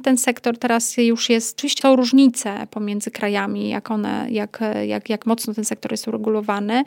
Ten 0.03 0.19
sektor 0.19 0.59
teraz 0.59 0.97
już 0.97 1.31
jest, 1.31 1.59
oczywiście 1.59 1.83
są 1.83 1.97
różnice 1.97 2.67
pomiędzy 2.71 3.11
krajami, 3.11 3.69
jak 3.69 3.91
one, 3.91 4.27
jak, 4.31 4.61
jak, 4.87 5.11
jak 5.11 5.27
mocno 5.27 5.55
ten 5.55 5.65
sektor 5.65 5.93
jest 5.93 6.09
uregulowany, 6.09 6.85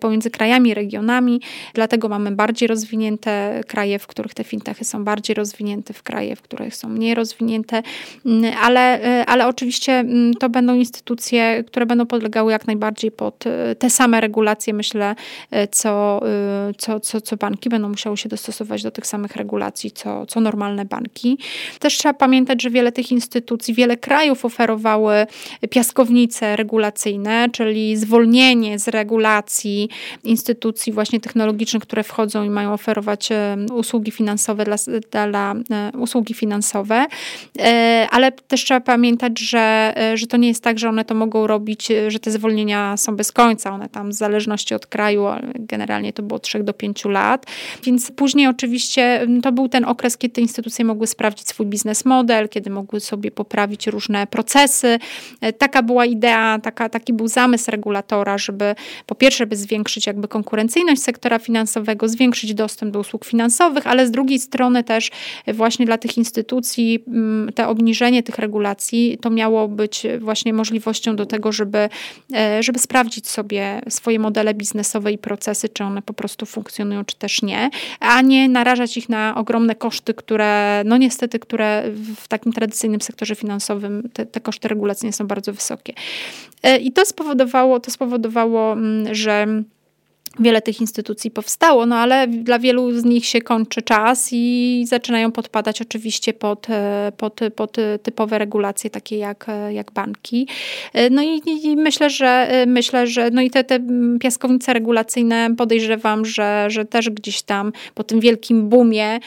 pomiędzy 0.00 0.30
krajami, 0.30 0.74
regionami, 0.74 1.40
dlatego 1.74 2.08
mamy 2.08 2.30
bardziej 2.30 2.68
rozwinięte 2.68 3.60
kraje, 3.66 3.98
w 3.98 4.06
których 4.06 4.34
te 4.34 4.44
fintechy 4.44 4.84
są 4.84 5.04
bardziej 5.04 5.34
rozwinięte, 5.34 5.94
w 5.94 6.02
kraje, 6.02 6.36
w 6.36 6.42
których 6.42 6.76
są 6.76 6.88
mniej 6.88 7.14
rozwinięte. 7.14 7.82
Mm, 8.26 8.54
ale, 8.62 9.02
e, 9.02 9.26
ale 9.26 9.46
oczywiście 9.46 9.92
mm, 9.92 10.34
to 10.34 10.48
będą 10.48 10.74
instytucje, 10.74 11.64
które 11.66 11.86
będą 11.86 12.06
podlegały 12.06 12.52
jak 12.52 12.66
najbardziej 12.66 13.10
pod 13.10 13.46
e, 13.46 13.74
te 13.74 13.90
same 13.90 14.20
regulacje, 14.20 14.74
myślę, 14.74 15.14
e, 15.50 15.68
co, 15.68 16.20
co, 16.78 17.00
co, 17.00 17.20
co 17.20 17.36
banki 17.36 17.68
będą 17.68 17.88
musiały 17.88 18.16
się 18.16 18.28
dostosować 18.28 18.82
do 18.82 18.90
tych 18.90 19.06
samych 19.06 19.36
regulacji, 19.36 19.90
co, 19.90 20.26
co 20.26 20.40
normalne 20.40 20.84
banki. 20.84 21.38
Też 21.78 21.98
trzeba 21.98 22.14
pamiętać, 22.14 22.62
że 22.62 22.70
wiele 22.70 22.92
tych 22.92 23.12
instytucji, 23.12 23.74
wiele 23.74 23.96
krajów 23.96 24.44
oferowały 24.44 25.26
piaskownice 25.70 26.56
regulacyjne, 26.56 27.48
czyli 27.52 27.96
zwolnienie 27.96 28.78
z 28.78 28.88
regulacji 28.88 29.88
instytucji 30.24 30.92
właśnie 30.92 31.20
technologicznych, 31.20 31.82
które 31.82 32.02
wchodzą 32.02 32.44
i 32.44 32.50
mają 32.50 32.72
oferować 32.72 33.28
usługi 33.72 34.10
finansowe 34.10 34.64
dla, 34.64 34.76
dla 35.24 35.54
usługi 35.98 36.34
finansowe 36.34 37.06
ale 38.12 38.32
też 38.32 38.64
trzeba 38.64 38.80
pamiętać, 38.80 39.38
że, 39.38 39.92
e, 39.96 40.16
że 40.16 40.26
to 40.26 40.36
nie 40.36 40.48
jest 40.48 40.62
tak, 40.62 40.78
że 40.78 40.88
one 40.88 41.04
to 41.04 41.14
mogą 41.14 41.46
robić, 41.46 41.90
e, 41.90 42.10
że 42.10 42.20
te 42.20 42.30
zwolnienia 42.30 42.96
są 42.96 43.16
bez 43.16 43.32
końca. 43.32 43.70
One 43.70 43.88
tam 43.88 44.10
w 44.10 44.12
zależności 44.12 44.74
od 44.74 44.86
kraju, 44.86 45.24
generalnie 45.54 46.12
to 46.12 46.22
było 46.22 46.38
3 46.38 46.62
do 46.62 46.72
5 46.72 47.08
lat. 47.08 47.46
Więc 47.84 48.10
później 48.10 48.46
oczywiście 48.46 49.26
to 49.42 49.52
był 49.52 49.68
ten 49.68 49.84
okres, 49.84 50.16
kiedy 50.16 50.34
te 50.34 50.40
instytucje 50.40 50.84
mogły 50.84 51.06
sprawdzić 51.06 51.48
swój 51.48 51.66
biznes 51.66 52.04
model, 52.04 52.48
kiedy 52.48 52.70
mogły 52.70 53.00
sobie 53.00 53.30
poprawić 53.30 53.86
różne 53.86 54.26
procesy. 54.26 54.98
E, 55.40 55.52
taka 55.52 55.82
była 55.82 56.06
idea, 56.06 56.58
taka, 56.62 56.88
taki 56.88 57.12
był 57.12 57.28
zamysł 57.28 57.70
regulatora, 57.70 58.38
żeby 58.38 58.74
po 59.06 59.14
pierwsze, 59.14 59.46
by 59.46 59.56
zwiększyć 59.56 60.06
jakby 60.06 60.28
konkurencyjność 60.28 61.02
sektora 61.02 61.38
finansowego, 61.38 62.08
zwiększyć 62.08 62.54
dostęp 62.54 62.92
do 62.92 63.00
usług 63.00 63.24
finansowych, 63.24 63.86
ale 63.86 64.06
z 64.06 64.10
drugiej 64.10 64.38
strony 64.38 64.84
też 64.84 65.10
właśnie 65.54 65.86
dla 65.86 65.98
tych 65.98 66.16
instytucji 66.16 67.04
te 67.54 67.68
obniżenie 68.02 68.22
tych 68.22 68.38
regulacji 68.38 69.18
to 69.20 69.30
miało 69.30 69.68
być 69.68 70.06
właśnie 70.20 70.52
możliwością 70.52 71.16
do 71.16 71.26
tego, 71.26 71.52
żeby, 71.52 71.88
e, 72.34 72.62
żeby 72.62 72.78
sprawdzić 72.78 73.28
sobie 73.28 73.80
swoje 73.88 74.18
modele 74.18 74.54
biznesowe 74.54 75.12
i 75.12 75.18
procesy, 75.18 75.68
czy 75.68 75.84
one 75.84 76.02
po 76.02 76.12
prostu 76.12 76.46
funkcjonują, 76.46 77.04
czy 77.04 77.16
też 77.16 77.42
nie, 77.42 77.70
a 78.00 78.22
nie 78.22 78.48
narażać 78.48 78.96
ich 78.96 79.08
na 79.08 79.34
ogromne 79.36 79.74
koszty, 79.74 80.14
które, 80.14 80.82
no 80.84 80.96
niestety, 80.96 81.38
które 81.38 81.84
w 82.16 82.28
takim 82.28 82.52
tradycyjnym 82.52 83.00
sektorze 83.00 83.34
finansowym 83.34 84.10
te, 84.12 84.26
te 84.26 84.40
koszty 84.40 84.68
regulacyjne 84.68 85.12
są 85.12 85.26
bardzo 85.26 85.52
wysokie. 85.52 85.92
E, 86.62 86.78
I 86.78 86.92
to 86.92 87.06
spowodowało, 87.06 87.80
to 87.80 87.90
spowodowało, 87.90 88.72
mm, 88.72 89.14
że 89.14 89.46
Wiele 90.40 90.62
tych 90.62 90.80
instytucji 90.80 91.30
powstało, 91.30 91.86
no 91.86 91.96
ale 91.96 92.28
dla 92.28 92.58
wielu 92.58 92.92
z 92.92 93.04
nich 93.04 93.26
się 93.26 93.40
kończy 93.40 93.82
czas 93.82 94.28
i 94.32 94.84
zaczynają 94.88 95.32
podpadać 95.32 95.82
oczywiście 95.82 96.32
pod, 96.32 96.70
e, 96.70 97.12
pod, 97.16 97.40
pod 97.56 97.76
typowe 98.02 98.38
regulacje, 98.38 98.90
takie 98.90 99.16
jak, 99.18 99.46
e, 99.48 99.72
jak 99.72 99.92
banki. 99.92 100.48
E, 100.92 101.10
no 101.10 101.22
i, 101.22 101.42
i 101.46 101.76
myślę, 101.76 102.10
że 102.10 102.64
myślę, 102.66 103.06
że 103.06 103.30
no 103.30 103.42
i 103.42 103.50
te, 103.50 103.64
te 103.64 103.80
piaskownice 104.20 104.72
regulacyjne 104.72 105.54
podejrzewam, 105.56 106.24
że, 106.24 106.66
że 106.68 106.84
też 106.84 107.10
gdzieś 107.10 107.42
tam 107.42 107.72
po 107.94 108.04
tym 108.04 108.20
wielkim 108.20 108.68
boomie 108.68 109.20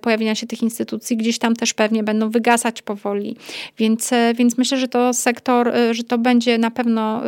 pojawienia 0.00 0.34
się 0.34 0.46
tych 0.46 0.62
instytucji, 0.62 1.16
gdzieś 1.16 1.38
tam 1.38 1.56
też 1.56 1.74
pewnie 1.74 2.02
będą 2.02 2.30
wygasać 2.30 2.82
powoli. 2.82 3.36
Więc, 3.78 4.10
więc 4.34 4.58
myślę, 4.58 4.78
że 4.78 4.88
to 4.88 5.14
sektor, 5.14 5.72
że 5.90 6.04
to 6.04 6.18
będzie 6.18 6.58
na 6.58 6.70
pewno 6.70 7.22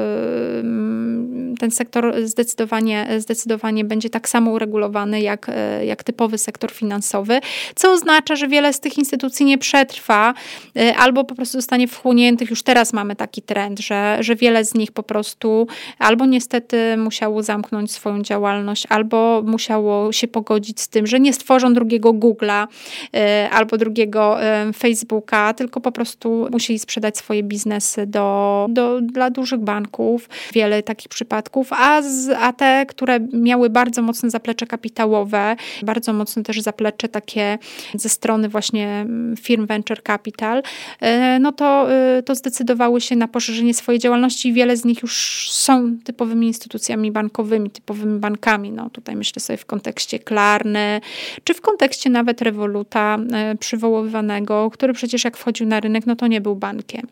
ten 1.59 1.71
sektor 1.71 2.15
zdecydowanie 2.25 3.06
zdecydowanie 3.19 3.85
będzie 3.85 4.11
tak 4.11 4.29
samo 4.29 4.51
uregulowany 4.51 5.21
jak, 5.21 5.47
e, 5.49 5.87
jak 5.87 6.05
typowy 6.05 6.39
sektor 6.39 6.73
finansowy, 6.73 7.41
co 7.75 7.93
oznacza, 7.93 8.37
że 8.37 8.49
wiele 8.49 8.73
z 8.73 8.81
tych 8.81 8.99
instytucji 8.99 9.47
nie 9.47 9.59
przetrwa 9.59 10.35
e, 10.77 10.97
albo 10.97 11.25
po 11.25 11.35
prostu 11.35 11.59
zostanie 11.59 11.89
wchłoniętych. 11.89 12.51
Już 12.51 12.63
teraz 12.63 12.93
mamy 12.93 13.17
taki 13.17 13.43
trend, 13.43 13.81
że, 13.81 14.17
że 14.21 14.37
wiele 14.37 14.65
z 14.65 14.75
nich 14.75 14.93
po 14.93 15.03
prostu 15.03 15.67
albo 15.99 16.27
niestety 16.27 16.97
musiało 16.97 17.43
zamknąć 17.43 17.93
swoją 17.93 18.23
działalność, 18.23 18.85
albo 18.89 19.43
musiało 19.47 20.13
się 20.13 20.29
pogodzić 20.29 20.81
z 20.81 20.89
tym, 20.89 21.07
że 21.07 21.21
nie 21.21 21.33
stworzą 21.33 21.75
drugiego 21.75 22.13
Google'a 22.13 22.67
e, 23.15 23.51
albo 23.51 23.79
drugiego 23.79 24.37
Facebooka, 24.77 25.55
tylko 25.55 25.81
po 25.81 25.93
prostu 25.93 26.49
musieli 26.53 26.79
sprzedać 26.79 27.19
swoje 27.19 27.43
biznesy 27.43 28.07
do, 28.07 28.67
do, 28.71 29.01
dla 29.01 29.31
dużych 29.31 29.61
banków. 29.61 30.29
Wiele 30.53 30.83
takich 30.83 31.09
przypadków, 31.09 31.73
a, 31.73 32.03
z, 32.03 32.29
a 32.41 32.53
te, 32.53 32.87
które 32.97 33.21
miały 33.33 33.71
bardzo 33.71 34.03
mocne 34.03 34.31
zaplecze 34.31 34.67
kapitałowe, 34.67 35.57
bardzo 35.83 36.13
mocne 36.13 36.43
też 36.43 36.61
zaplecze 36.61 37.09
takie 37.09 37.59
ze 37.95 38.09
strony 38.09 38.49
właśnie 38.49 38.89
mm, 38.89 39.37
firm 39.37 39.67
venture 39.67 40.03
capital, 40.03 40.63
e, 41.01 41.39
no 41.39 41.53
to, 41.53 41.93
e, 41.93 42.23
to 42.23 42.35
zdecydowały 42.35 43.01
się 43.01 43.17
na 43.17 43.29
poszerzenie 43.29 43.75
swojej 43.75 43.99
działalności 43.99 44.49
i 44.49 44.53
wiele 44.53 44.77
z 44.77 44.85
nich 44.85 45.03
już 45.03 45.47
są 45.51 45.97
typowymi 46.05 46.47
instytucjami 46.47 47.13
bankowymi, 47.13 47.71
typowymi 47.71 48.19
bankami. 48.19 48.73
No 48.73 48.91
tutaj 48.91 49.17
myślę 49.17 49.41
sobie 49.41 49.57
w 49.57 49.67
kontekście 49.67 50.19
Klarny, 50.19 51.01
czy 51.45 51.55
w 51.55 51.61
kontekście 51.61 52.11
nawet 52.11 52.43
Revoluta 52.43 53.19
e, 53.33 53.57
przywoływanego, 53.57 54.71
który 54.71 54.93
przecież 54.93 55.25
jak 55.25 55.37
wchodził 55.37 55.67
na 55.67 55.81
rynek, 55.81 56.07
no 56.07 56.17
to 56.17 56.27
nie 56.27 56.41
był 56.41 56.57
bankiem. 56.57 57.07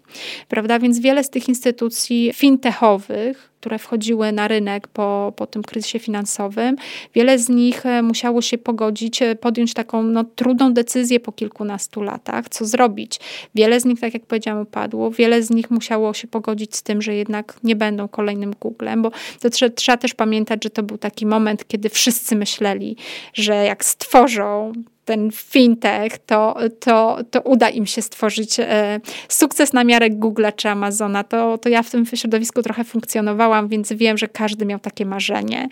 Prawda? 0.49 0.79
Więc 0.79 0.99
wiele 0.99 1.25
z 1.25 1.31
tych 1.31 1.49
instytucji 1.49 2.33
fintechowych, 2.35 3.54
które 3.65 3.79
wchodziły 3.79 4.33
na 4.33 4.49
rynek 4.49 4.89
po, 4.89 5.33
po 5.37 5.47
tym 5.47 5.63
kryzysie 5.63 5.99
finansowym. 5.99 6.77
Wiele 7.15 7.39
z 7.39 7.49
nich 7.49 7.87
e, 7.87 8.03
musiało 8.03 8.43
się 8.43 8.59
pogodzić, 8.59 9.23
e, 9.23 9.37
podjąć 9.37 9.75
taką 9.75 10.03
no, 10.03 10.25
trudną 10.25 10.75
decyzję 10.75 11.21
po 11.21 11.33
kilkunastu 11.33 12.03
latach, 12.03 12.49
co 12.49 12.65
zrobić. 12.65 13.21
Wiele 13.55 13.81
z 13.81 13.85
nich, 13.85 14.01
tak 14.01 14.15
jak 14.15 14.27
powiedziałam, 14.27 14.63
upadło. 14.63 15.11
Wiele 15.11 15.43
z 15.43 15.51
nich 15.51 15.71
musiało 15.71 16.15
się 16.15 16.29
pogodzić 16.29 16.77
z 16.77 16.83
tym, 16.83 17.03
że 17.03 17.15
jednak 17.15 17.57
nie 17.63 17.77
będą 17.77 18.09
kolejnym 18.09 18.55
Googlem, 18.61 19.03
bo 19.03 19.11
to 19.41 19.51
trzeba, 19.51 19.75
trzeba 19.75 19.97
też 19.97 20.15
pamiętać, 20.15 20.65
że 20.65 20.71
to 20.71 20.83
był 20.83 20.99
taki 20.99 21.27
moment, 21.27 21.69
kiedy 21.69 21.89
wszyscy 21.89 22.37
myśleli, 22.37 22.97
że 23.35 23.55
jak 23.55 23.85
stworzą 23.85 24.73
ten 25.05 25.31
fintech, 25.33 26.19
to, 26.19 26.57
to, 26.81 27.19
to 27.31 27.41
uda 27.41 27.69
im 27.69 27.87
się 27.87 28.03
stworzyć 28.03 28.61
e, 28.61 29.01
sukces 29.29 29.73
na 29.73 29.85
miarę 29.85 30.11
Google 30.11 30.47
czy 30.57 30.69
Amazona. 30.69 31.25
To, 31.25 31.59
to 31.59 31.69
ja 31.69 31.83
w 31.83 31.91
tym 31.91 32.07
środowisku 32.07 32.63
trochę 32.63 32.85
funkcjonowałam, 32.85 33.69
więc 33.69 33.93
wiem, 33.93 34.19
że 34.19 34.29
każdy 34.29 34.67
miał 34.67 34.79
takie 34.79 35.07
marzenie. 35.07 35.69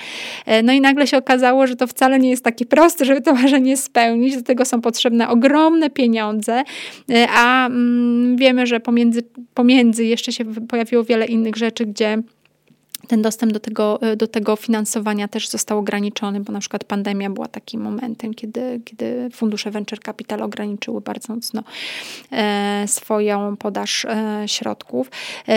E, 0.46 0.62
no 0.62 0.72
i 0.72 0.80
nagle 0.80 1.06
się 1.06 1.16
okazało, 1.16 1.66
że 1.66 1.76
to 1.76 1.86
wcale 1.86 2.18
nie 2.18 2.30
jest 2.30 2.44
takie 2.44 2.66
proste, 2.66 3.04
żeby 3.04 3.20
to 3.20 3.34
marzenie 3.42 3.76
spełnić. 3.76 4.36
Do 4.36 4.42
tego 4.42 4.64
są 4.64 4.80
potrzebne 4.80 5.28
ogromne 5.28 5.90
pieniądze, 5.90 6.62
e, 7.10 7.28
a 7.30 7.66
mm, 7.66 8.36
wiemy, 8.36 8.66
że 8.66 8.80
pomiędzy, 8.80 9.22
pomiędzy 9.54 10.04
jeszcze 10.04 10.32
się 10.32 10.44
pojawiło 10.44 11.04
wiele 11.04 11.26
innych 11.26 11.56
rzeczy, 11.56 11.86
gdzie 11.86 12.22
ten 13.12 13.22
dostęp 13.22 13.52
do 13.52 13.60
tego, 13.60 14.02
e, 14.02 14.16
do 14.16 14.26
tego 14.26 14.56
finansowania 14.56 15.28
też 15.28 15.48
został 15.48 15.78
ograniczony, 15.78 16.40
bo 16.40 16.52
na 16.52 16.60
przykład 16.60 16.84
pandemia 16.84 17.30
była 17.30 17.48
takim 17.48 17.80
momentem, 17.80 18.34
kiedy, 18.34 18.80
kiedy 18.84 19.30
fundusze 19.32 19.70
venture 19.70 20.00
capital 20.00 20.42
ograniczyły 20.42 21.00
bardzo 21.00 21.34
mocno 21.34 21.62
e, 22.30 22.84
swoją 22.88 23.56
podaż 23.56 24.04
e, 24.04 24.44
środków. 24.46 25.10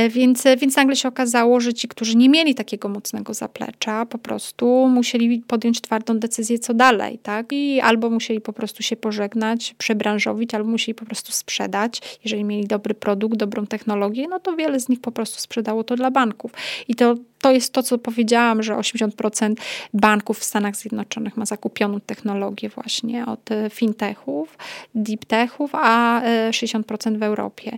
Więc, 0.09 0.43
więc 0.57 0.75
nagle 0.75 0.95
się 0.95 1.07
okazało, 1.07 1.59
że 1.59 1.73
ci, 1.73 1.87
którzy 1.87 2.17
nie 2.17 2.29
mieli 2.29 2.55
takiego 2.55 2.89
mocnego 2.89 3.33
zaplecza, 3.33 4.05
po 4.05 4.17
prostu 4.17 4.87
musieli 4.87 5.39
podjąć 5.47 5.81
twardą 5.81 6.19
decyzję, 6.19 6.59
co 6.59 6.73
dalej, 6.73 7.19
tak? 7.23 7.45
I 7.51 7.81
albo 7.81 8.09
musieli 8.09 8.41
po 8.41 8.53
prostu 8.53 8.83
się 8.83 8.95
pożegnać, 8.95 9.75
przebranżowić, 9.77 10.53
albo 10.53 10.69
musieli 10.69 10.95
po 10.95 11.05
prostu 11.05 11.31
sprzedać. 11.31 12.01
Jeżeli 12.23 12.43
mieli 12.43 12.67
dobry 12.67 12.93
produkt, 12.93 13.37
dobrą 13.37 13.67
technologię, 13.67 14.27
no 14.27 14.39
to 14.39 14.55
wiele 14.55 14.79
z 14.79 14.89
nich 14.89 15.01
po 15.01 15.11
prostu 15.11 15.39
sprzedało 15.39 15.83
to 15.83 15.95
dla 15.95 16.11
banków. 16.11 16.51
I 16.87 16.95
to 16.95 17.15
to 17.45 17.51
jest 17.51 17.73
to, 17.73 17.83
co 17.83 17.97
powiedziałam, 17.97 18.63
że 18.63 18.73
80% 18.73 19.55
banków 19.93 20.39
w 20.39 20.43
Stanach 20.43 20.75
Zjednoczonych 20.75 21.37
ma 21.37 21.45
zakupioną 21.45 21.99
technologię 21.99 22.69
właśnie 22.69 23.25
od 23.25 23.51
e, 23.51 23.69
fintechów, 23.69 24.57
deep 24.95 25.25
techów, 25.25 25.71
a 25.73 26.21
60% 26.49 27.17
w 27.17 27.23
Europie. 27.23 27.77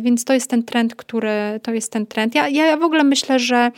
Więc 0.00 0.24
to 0.24 0.32
jest 0.32 0.50
ten 0.50 0.62
trend, 0.62 0.94
który, 0.94 1.60
to 1.62 1.72
jest 1.72 1.92
ten 1.92 2.06
trend. 2.06 2.34
Ja, 2.34 2.48
ja 2.48 2.76
w 2.76 2.82
ogóle 2.82 3.04
myślę, 3.04 3.38
że 3.38 3.70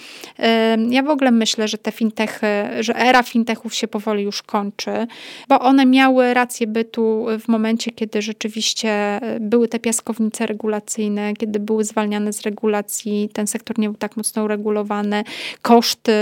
ja 0.90 1.02
w 1.02 1.08
ogóle 1.08 1.30
myślę, 1.30 1.68
że 1.68 1.78
te 1.78 1.92
fintechy, 1.92 2.46
że 2.80 2.96
era 2.96 3.22
fintechów 3.22 3.74
się 3.74 3.88
powoli 3.88 4.22
już 4.22 4.42
kończy, 4.42 5.06
bo 5.48 5.60
one 5.60 5.86
miały 5.86 6.34
rację 6.34 6.66
bytu 6.66 7.26
w 7.40 7.48
momencie, 7.48 7.90
kiedy 7.90 8.22
rzeczywiście 8.22 9.20
były 9.40 9.68
te 9.68 9.78
piaskownice 9.78 10.46
regulacyjne, 10.46 11.34
kiedy 11.34 11.58
były 11.60 11.84
zwalniane 11.84 12.32
z 12.32 12.42
regulacji, 12.42 13.30
ten 13.32 13.46
sektor 13.46 13.78
nie 13.78 13.88
był 13.88 13.98
tak 13.98 14.16
mocno 14.16 14.44
uregulowany, 14.44 15.17
koszty 15.62 16.12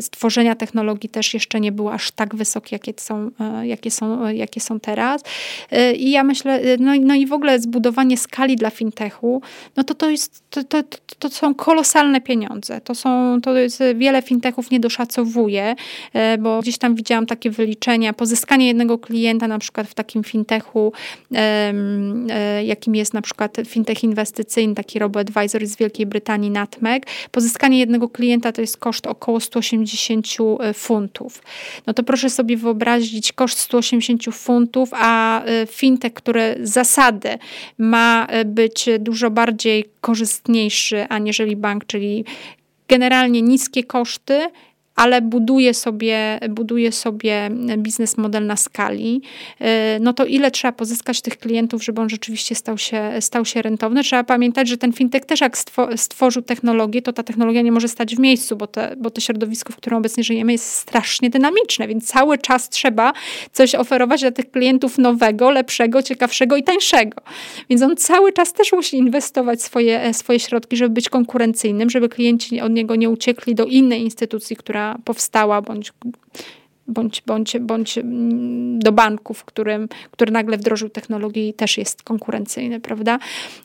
stworzenia 0.00 0.54
technologii 0.54 1.08
też 1.08 1.34
jeszcze 1.34 1.60
nie 1.60 1.72
były 1.72 1.92
aż 1.92 2.10
tak 2.10 2.34
wysokie, 2.34 2.68
jakie 2.76 2.94
są, 2.96 3.30
jakie 3.62 3.90
są, 3.90 4.28
jakie 4.28 4.60
są 4.60 4.80
teraz. 4.80 5.22
I 5.96 6.10
ja 6.10 6.24
myślę, 6.24 6.60
no, 6.78 6.92
no 7.00 7.14
i 7.14 7.26
w 7.26 7.32
ogóle 7.32 7.60
zbudowanie 7.60 8.16
skali 8.16 8.56
dla 8.56 8.70
fintechu, 8.70 9.42
no 9.76 9.84
to 9.84 9.94
to 9.94 10.10
jest, 10.10 10.42
to, 10.50 10.64
to, 10.64 10.82
to, 11.18 11.30
są 11.30 11.54
kolosalne 11.54 12.20
pieniądze. 12.20 12.80
To 12.80 12.94
są, 12.94 13.40
to 13.42 13.56
jest, 13.56 13.82
wiele 13.94 14.22
fintechów 14.22 14.70
nie 14.70 14.80
doszacowuje, 14.80 15.74
e, 16.12 16.38
bo 16.38 16.60
gdzieś 16.60 16.78
tam 16.78 16.94
widziałam 16.94 17.26
takie 17.26 17.50
wyliczenia, 17.50 18.12
pozyskanie 18.12 18.66
jednego 18.66 18.98
klienta 18.98 19.48
na 19.48 19.58
przykład 19.58 19.86
w 19.86 19.94
takim 19.94 20.24
fintechu, 20.24 20.92
e, 21.34 22.64
jakim 22.64 22.94
jest 22.94 23.14
na 23.14 23.22
przykład 23.22 23.56
fintech 23.66 24.04
inwestycyjny, 24.04 24.74
taki 24.74 24.98
robo-advisor 24.98 25.66
z 25.66 25.76
Wielkiej 25.76 26.06
Brytanii, 26.06 26.50
Natmeg, 26.50 27.06
pozyskanie 27.30 27.78
jednego 27.78 28.08
klienta 28.08 28.37
to 28.40 28.60
jest 28.60 28.76
koszt 28.76 29.06
około 29.06 29.40
180 29.40 30.26
e, 30.60 30.74
funtów. 30.74 31.42
No 31.86 31.94
to 31.94 32.02
proszę 32.02 32.30
sobie 32.30 32.56
wyobrazić 32.56 33.32
koszt 33.32 33.58
180 33.58 34.24
funtów, 34.32 34.90
a 34.92 35.42
fintech, 35.70 36.14
który 36.14 36.56
zasady 36.62 37.38
ma 37.78 38.26
być 38.46 38.88
dużo 38.98 39.30
bardziej 39.30 39.84
korzystniejszy 40.00 41.06
aniżeli 41.08 41.56
bank, 41.56 41.86
czyli 41.86 42.24
generalnie 42.88 43.42
niskie 43.42 43.84
koszty, 43.84 44.46
ale 44.98 45.22
buduje 45.22 45.74
sobie, 45.74 46.40
buduje 46.48 46.92
sobie 46.92 47.50
biznes 47.78 48.16
model 48.16 48.46
na 48.46 48.56
skali, 48.56 49.22
y, 49.60 49.64
no 50.00 50.12
to 50.12 50.24
ile 50.24 50.50
trzeba 50.50 50.72
pozyskać 50.72 51.22
tych 51.22 51.38
klientów, 51.38 51.84
żeby 51.84 52.00
on 52.00 52.08
rzeczywiście 52.08 52.54
stał 52.54 52.78
się, 52.78 53.10
stał 53.20 53.44
się 53.44 53.62
rentowny? 53.62 54.02
Trzeba 54.02 54.24
pamiętać, 54.24 54.68
że 54.68 54.78
ten 54.78 54.92
fintech 54.92 55.24
też 55.24 55.40
jak 55.40 55.58
stworzył 55.96 56.42
technologię, 56.42 57.02
to 57.02 57.12
ta 57.12 57.22
technologia 57.22 57.62
nie 57.62 57.72
może 57.72 57.88
stać 57.88 58.16
w 58.16 58.18
miejscu, 58.18 58.56
bo, 58.56 58.66
te, 58.66 58.96
bo 58.96 59.10
to 59.10 59.20
środowisko, 59.20 59.72
w 59.72 59.76
którym 59.76 59.98
obecnie 59.98 60.24
żyjemy 60.24 60.52
jest 60.52 60.72
strasznie 60.72 61.30
dynamiczne, 61.30 61.88
więc 61.88 62.06
cały 62.06 62.38
czas 62.38 62.68
trzeba 62.68 63.12
coś 63.52 63.74
oferować 63.74 64.20
dla 64.20 64.30
tych 64.30 64.50
klientów 64.50 64.98
nowego, 64.98 65.50
lepszego, 65.50 66.02
ciekawszego 66.02 66.56
i 66.56 66.62
tańszego. 66.62 67.22
Więc 67.70 67.82
on 67.82 67.96
cały 67.96 68.32
czas 68.32 68.52
też 68.52 68.72
musi 68.72 68.96
inwestować 68.96 69.62
swoje, 69.62 70.14
swoje 70.14 70.40
środki, 70.40 70.76
żeby 70.76 70.94
być 70.94 71.08
konkurencyjnym, 71.08 71.90
żeby 71.90 72.08
klienci 72.08 72.60
od 72.60 72.72
niego 72.72 72.96
nie 72.96 73.10
uciekli 73.10 73.54
do 73.54 73.64
innej 73.64 74.02
instytucji, 74.02 74.56
która 74.56 74.87
powstała, 75.04 75.62
bądź 75.62 75.92
bądź, 76.88 77.22
bądź, 77.26 77.58
bądź 77.58 77.98
mm, 77.98 78.78
do 78.78 78.92
banku, 78.92 79.34
w 79.34 79.44
którym, 79.44 79.88
który 80.10 80.32
nagle 80.32 80.56
wdrożył 80.56 80.88
technologię 80.88 81.48
i 81.48 81.54
też 81.54 81.78
jest 81.78 82.02
konkurencyjny, 82.02 82.80
prawda? 82.80 83.18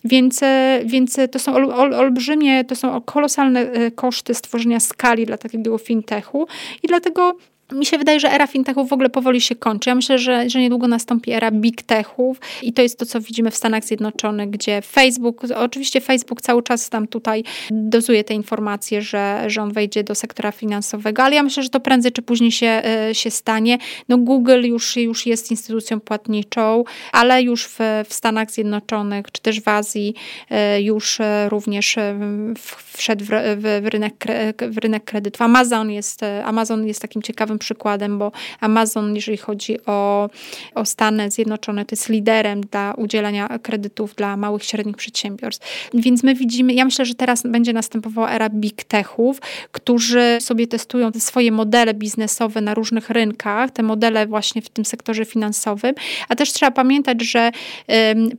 Więc, 0.03 0.43
e, 0.43 0.81
więc 0.85 1.17
to 1.31 1.39
są 1.39 1.55
ol, 1.55 1.71
ol, 1.71 1.93
olbrzymie, 1.93 2.65
to 2.65 2.75
są 2.75 3.01
kolosalne 3.01 3.59
e, 3.71 3.91
koszty 3.91 4.33
stworzenia 4.33 4.79
skali 4.79 5.25
dla 5.25 5.37
takiego 5.37 5.77
fintechu 5.77 6.47
i 6.83 6.87
dlatego 6.87 7.37
mi 7.73 7.85
się 7.85 7.97
wydaje, 7.97 8.19
że 8.19 8.31
era 8.31 8.47
fintechów 8.47 8.89
w 8.89 8.93
ogóle 8.93 9.09
powoli 9.09 9.41
się 9.41 9.55
kończy. 9.55 9.89
Ja 9.89 9.95
myślę, 9.95 10.19
że, 10.19 10.49
że 10.49 10.59
niedługo 10.59 10.87
nastąpi 10.87 11.31
era 11.31 11.51
big 11.51 11.81
techów 11.81 12.37
i 12.61 12.73
to 12.73 12.81
jest 12.81 12.99
to, 12.99 13.05
co 13.05 13.21
widzimy 13.21 13.51
w 13.51 13.55
Stanach 13.55 13.83
Zjednoczonych, 13.83 14.49
gdzie 14.49 14.81
Facebook, 14.81 15.41
oczywiście 15.55 16.01
Facebook 16.01 16.41
cały 16.41 16.63
czas 16.63 16.89
tam 16.89 17.07
tutaj 17.07 17.43
dozuje 17.71 18.23
te 18.23 18.33
informacje, 18.33 19.01
że, 19.01 19.43
że 19.47 19.61
on 19.61 19.73
wejdzie 19.73 20.03
do 20.03 20.15
sektora 20.15 20.51
finansowego, 20.51 21.23
ale 21.23 21.35
ja 21.35 21.43
myślę, 21.43 21.63
że 21.63 21.69
to 21.69 21.79
prędzej 21.79 22.11
czy 22.11 22.21
później 22.21 22.51
się, 22.51 22.67
e, 22.67 23.15
się 23.15 23.31
stanie. 23.31 23.77
No 24.09 24.17
Google 24.17 24.63
już, 24.63 24.97
już 24.97 25.25
jest 25.25 25.51
instytucją 25.51 25.99
płatniczą, 25.99 26.83
ale 27.11 27.41
już 27.41 27.65
w, 27.67 27.79
w 28.09 28.13
Stanach 28.13 28.51
Zjednoczonych, 28.51 29.25
czy 29.31 29.41
też 29.41 29.61
w 29.61 29.67
Azji 29.67 30.13
e, 30.49 30.81
już 30.81 31.19
e, 31.19 31.49
również 31.49 31.95
wszedł 32.93 33.25
w, 33.25 33.29
w, 33.57 33.87
rynek, 33.87 34.25
w 34.69 34.77
rynek 34.77 35.03
kredytów. 35.03 35.41
Amazon 35.41 35.91
jest, 35.91 36.21
Amazon 36.43 36.87
jest 36.87 37.01
takim 37.01 37.21
ciekawym 37.21 37.59
przykładem, 37.63 38.17
bo 38.17 38.31
Amazon, 38.59 39.15
jeżeli 39.15 39.37
chodzi 39.37 39.85
o, 39.85 40.29
o 40.75 40.85
Stany 40.85 41.31
Zjednoczone, 41.31 41.85
to 41.85 41.95
jest 41.95 42.09
liderem 42.09 42.61
dla 42.61 42.93
udzielania 42.97 43.59
kredytów 43.59 44.15
dla 44.15 44.37
małych 44.37 44.63
i 44.63 44.65
średnich 44.65 44.97
przedsiębiorstw. 44.97 45.89
Więc 45.93 46.23
my 46.23 46.35
widzimy, 46.35 46.73
ja 46.73 46.85
myślę, 46.85 47.05
że 47.05 47.15
teraz 47.15 47.43
będzie 47.43 47.73
następowała 47.73 48.31
era 48.31 48.49
big 48.49 48.83
techów, 48.83 49.39
którzy 49.71 50.37
sobie 50.39 50.67
testują 50.67 51.11
te 51.11 51.19
swoje 51.19 51.51
modele 51.51 51.93
biznesowe 51.93 52.61
na 52.61 52.73
różnych 52.73 53.09
rynkach, 53.09 53.71
te 53.71 53.83
modele 53.83 54.27
właśnie 54.27 54.61
w 54.61 54.69
tym 54.69 54.85
sektorze 54.85 55.25
finansowym, 55.25 55.95
a 56.29 56.35
też 56.35 56.53
trzeba 56.53 56.71
pamiętać, 56.71 57.21
że 57.21 57.51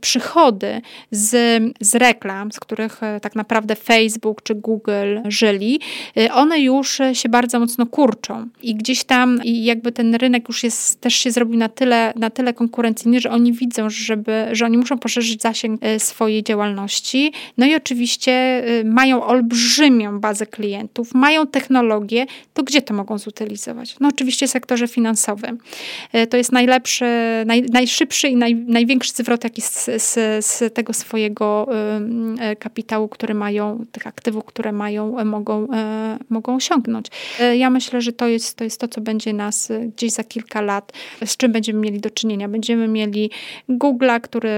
przychody 0.01 0.81
z, 1.11 1.63
z 1.81 1.95
reklam, 1.95 2.51
z 2.51 2.59
których 2.59 3.03
e, 3.03 3.19
tak 3.19 3.35
naprawdę 3.35 3.75
Facebook 3.75 4.43
czy 4.43 4.55
Google 4.55 5.17
żyli, 5.25 5.79
e, 6.17 6.33
one 6.33 6.59
już 6.59 7.01
się 7.13 7.29
bardzo 7.29 7.59
mocno 7.59 7.85
kurczą 7.85 8.47
i 8.61 8.75
gdzieś 8.75 9.03
tam 9.05 9.43
i 9.43 9.63
jakby 9.63 9.91
ten 9.91 10.15
rynek 10.15 10.47
już 10.47 10.63
jest, 10.63 11.01
też 11.01 11.13
się 11.13 11.31
zrobił 11.31 11.57
na 11.57 11.69
tyle, 11.69 12.13
na 12.15 12.29
tyle 12.29 12.53
konkurencyjny, 12.53 13.19
że 13.19 13.31
oni 13.31 13.53
widzą, 13.53 13.89
żeby, 13.89 14.47
że 14.51 14.65
oni 14.65 14.77
muszą 14.77 14.97
poszerzyć 14.97 15.41
zasięg 15.41 15.83
e, 15.83 15.99
swojej 15.99 16.43
działalności. 16.43 17.31
No 17.57 17.65
i 17.65 17.75
oczywiście 17.75 18.31
e, 18.31 18.83
mają 18.83 19.23
olbrzymią 19.23 20.19
bazę 20.19 20.45
klientów, 20.45 21.13
mają 21.13 21.47
technologię, 21.47 22.25
to 22.53 22.63
gdzie 22.63 22.81
to 22.81 22.93
mogą 22.93 23.17
zutylizować? 23.17 23.95
No 23.99 24.07
oczywiście 24.07 24.47
w 24.47 24.51
sektorze 24.51 24.87
finansowym. 24.87 25.57
E, 26.13 26.27
to 26.27 26.37
jest 26.37 26.51
najlepszy, 26.51 27.05
naj, 27.45 27.63
najszybszy 27.63 28.27
i 28.27 28.35
naj, 28.35 28.55
największy 28.55 29.11
zwrot, 29.11 29.43
jaki 29.43 29.61
z, 29.61 29.85
z, 29.85 30.45
z 30.45 30.73
tego 30.73 30.93
swojego 30.93 31.67
kapitału, 32.59 33.07
który 33.07 33.33
mają, 33.33 33.85
tych 33.91 34.07
aktywów, 34.07 34.45
które 34.45 34.71
mają, 34.71 35.25
mogą, 35.25 35.67
mogą 36.29 36.55
osiągnąć. 36.55 37.07
Ja 37.57 37.69
myślę, 37.69 38.01
że 38.01 38.13
to 38.13 38.27
jest 38.27 38.55
to, 38.57 38.63
jest 38.63 38.79
to 38.79 38.87
co 38.95 39.01
będzie 39.01 39.33
nas 39.33 39.71
y, 39.71 39.91
gdzieś 39.95 40.11
za 40.11 40.23
kilka 40.23 40.61
lat, 40.61 40.91
z 41.25 41.37
czym 41.37 41.51
będziemy 41.51 41.79
mieli 41.79 41.99
do 41.99 42.09
czynienia. 42.09 42.47
Będziemy 42.47 42.87
mieli 42.87 43.31
Google'a, 43.69 44.21
który 44.21 44.51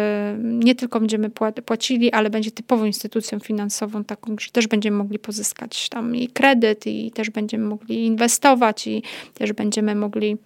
nie 0.43 0.75
tylko 0.75 0.99
będziemy 0.99 1.29
płacili, 1.65 2.11
ale 2.11 2.29
będzie 2.29 2.51
typową 2.51 2.85
instytucją 2.85 3.39
finansową, 3.39 4.03
taką, 4.03 4.35
że 4.39 4.51
też 4.51 4.67
będziemy 4.67 4.97
mogli 4.97 5.19
pozyskać 5.19 5.89
tam 5.89 6.15
i 6.15 6.27
kredyt, 6.27 6.87
i 6.87 7.11
też 7.11 7.29
będziemy 7.29 7.65
mogli 7.65 8.05
inwestować, 8.05 8.87
i 8.87 9.03
też 9.33 9.53
będziemy 9.53 9.95
mogli 9.95 10.37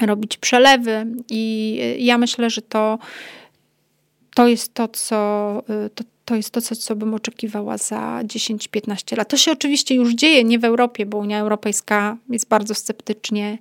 robić 0.00 0.36
przelewy. 0.36 1.06
I 1.30 1.78
y, 1.82 1.98
ja 1.98 2.18
myślę, 2.18 2.50
że 2.50 2.62
to, 2.62 2.98
to 4.34 4.48
jest 4.48 4.74
to, 4.74 4.88
co 4.88 5.62
y, 5.86 5.90
to, 5.90 6.04
to 6.32 6.36
jest 6.36 6.50
to, 6.50 6.60
co, 6.60 6.76
co 6.76 6.96
bym 6.96 7.14
oczekiwała 7.14 7.78
za 7.78 8.20
10-15 8.24 9.16
lat. 9.16 9.28
To 9.28 9.36
się 9.36 9.52
oczywiście 9.52 9.94
już 9.94 10.14
dzieje, 10.14 10.44
nie 10.44 10.58
w 10.58 10.64
Europie, 10.64 11.06
bo 11.06 11.18
Unia 11.18 11.40
Europejska 11.40 12.16
jest 12.28 12.48
bardzo 12.48 12.74
sceptycznie 12.74 13.58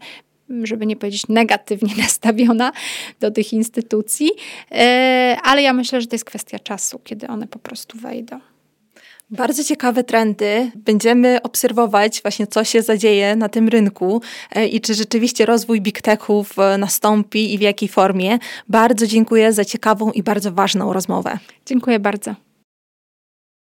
żeby 0.64 0.86
nie 0.86 0.96
powiedzieć 0.96 1.28
negatywnie 1.30 1.96
nastawiona 2.04 2.72
do 3.20 3.32
tych 3.32 3.54
instytucji, 3.54 4.30
e, 4.72 5.38
ale 5.44 5.62
ja 5.62 5.74
myślę, 5.74 6.02
że 6.02 6.08
to 6.08 6.16
jest 6.16 6.26
kwestia 6.26 6.60
czasu, 6.60 7.00
kiedy 7.04 7.28
one 7.28 7.48
po 7.48 7.60
prostu 7.60 7.98
wejdą. 7.98 8.40
Bardzo 9.30 9.64
ciekawe 9.64 10.04
trendy. 10.04 10.72
Będziemy 10.76 11.42
obserwować 11.42 12.22
właśnie, 12.22 12.48
co 12.48 12.64
się 12.64 12.82
zadzieje 12.82 13.36
na 13.36 13.50
tym 13.50 13.68
rynku 13.68 14.22
e, 14.52 14.68
i 14.68 14.82
czy 14.82 14.94
rzeczywiście 14.94 15.46
rozwój 15.46 15.82
big 15.82 16.02
techów 16.02 16.56
nastąpi 16.78 17.54
i 17.54 17.58
w 17.58 17.62
jakiej 17.62 17.90
formie. 17.90 18.40
Bardzo 18.68 19.08
dziękuję 19.08 19.54
za 19.54 19.66
ciekawą 19.66 20.12
i 20.12 20.24
bardzo 20.24 20.52
ważną 20.52 20.94
rozmowę. 20.94 21.38
Dziękuję 21.66 22.00
bardzo. 22.00 22.36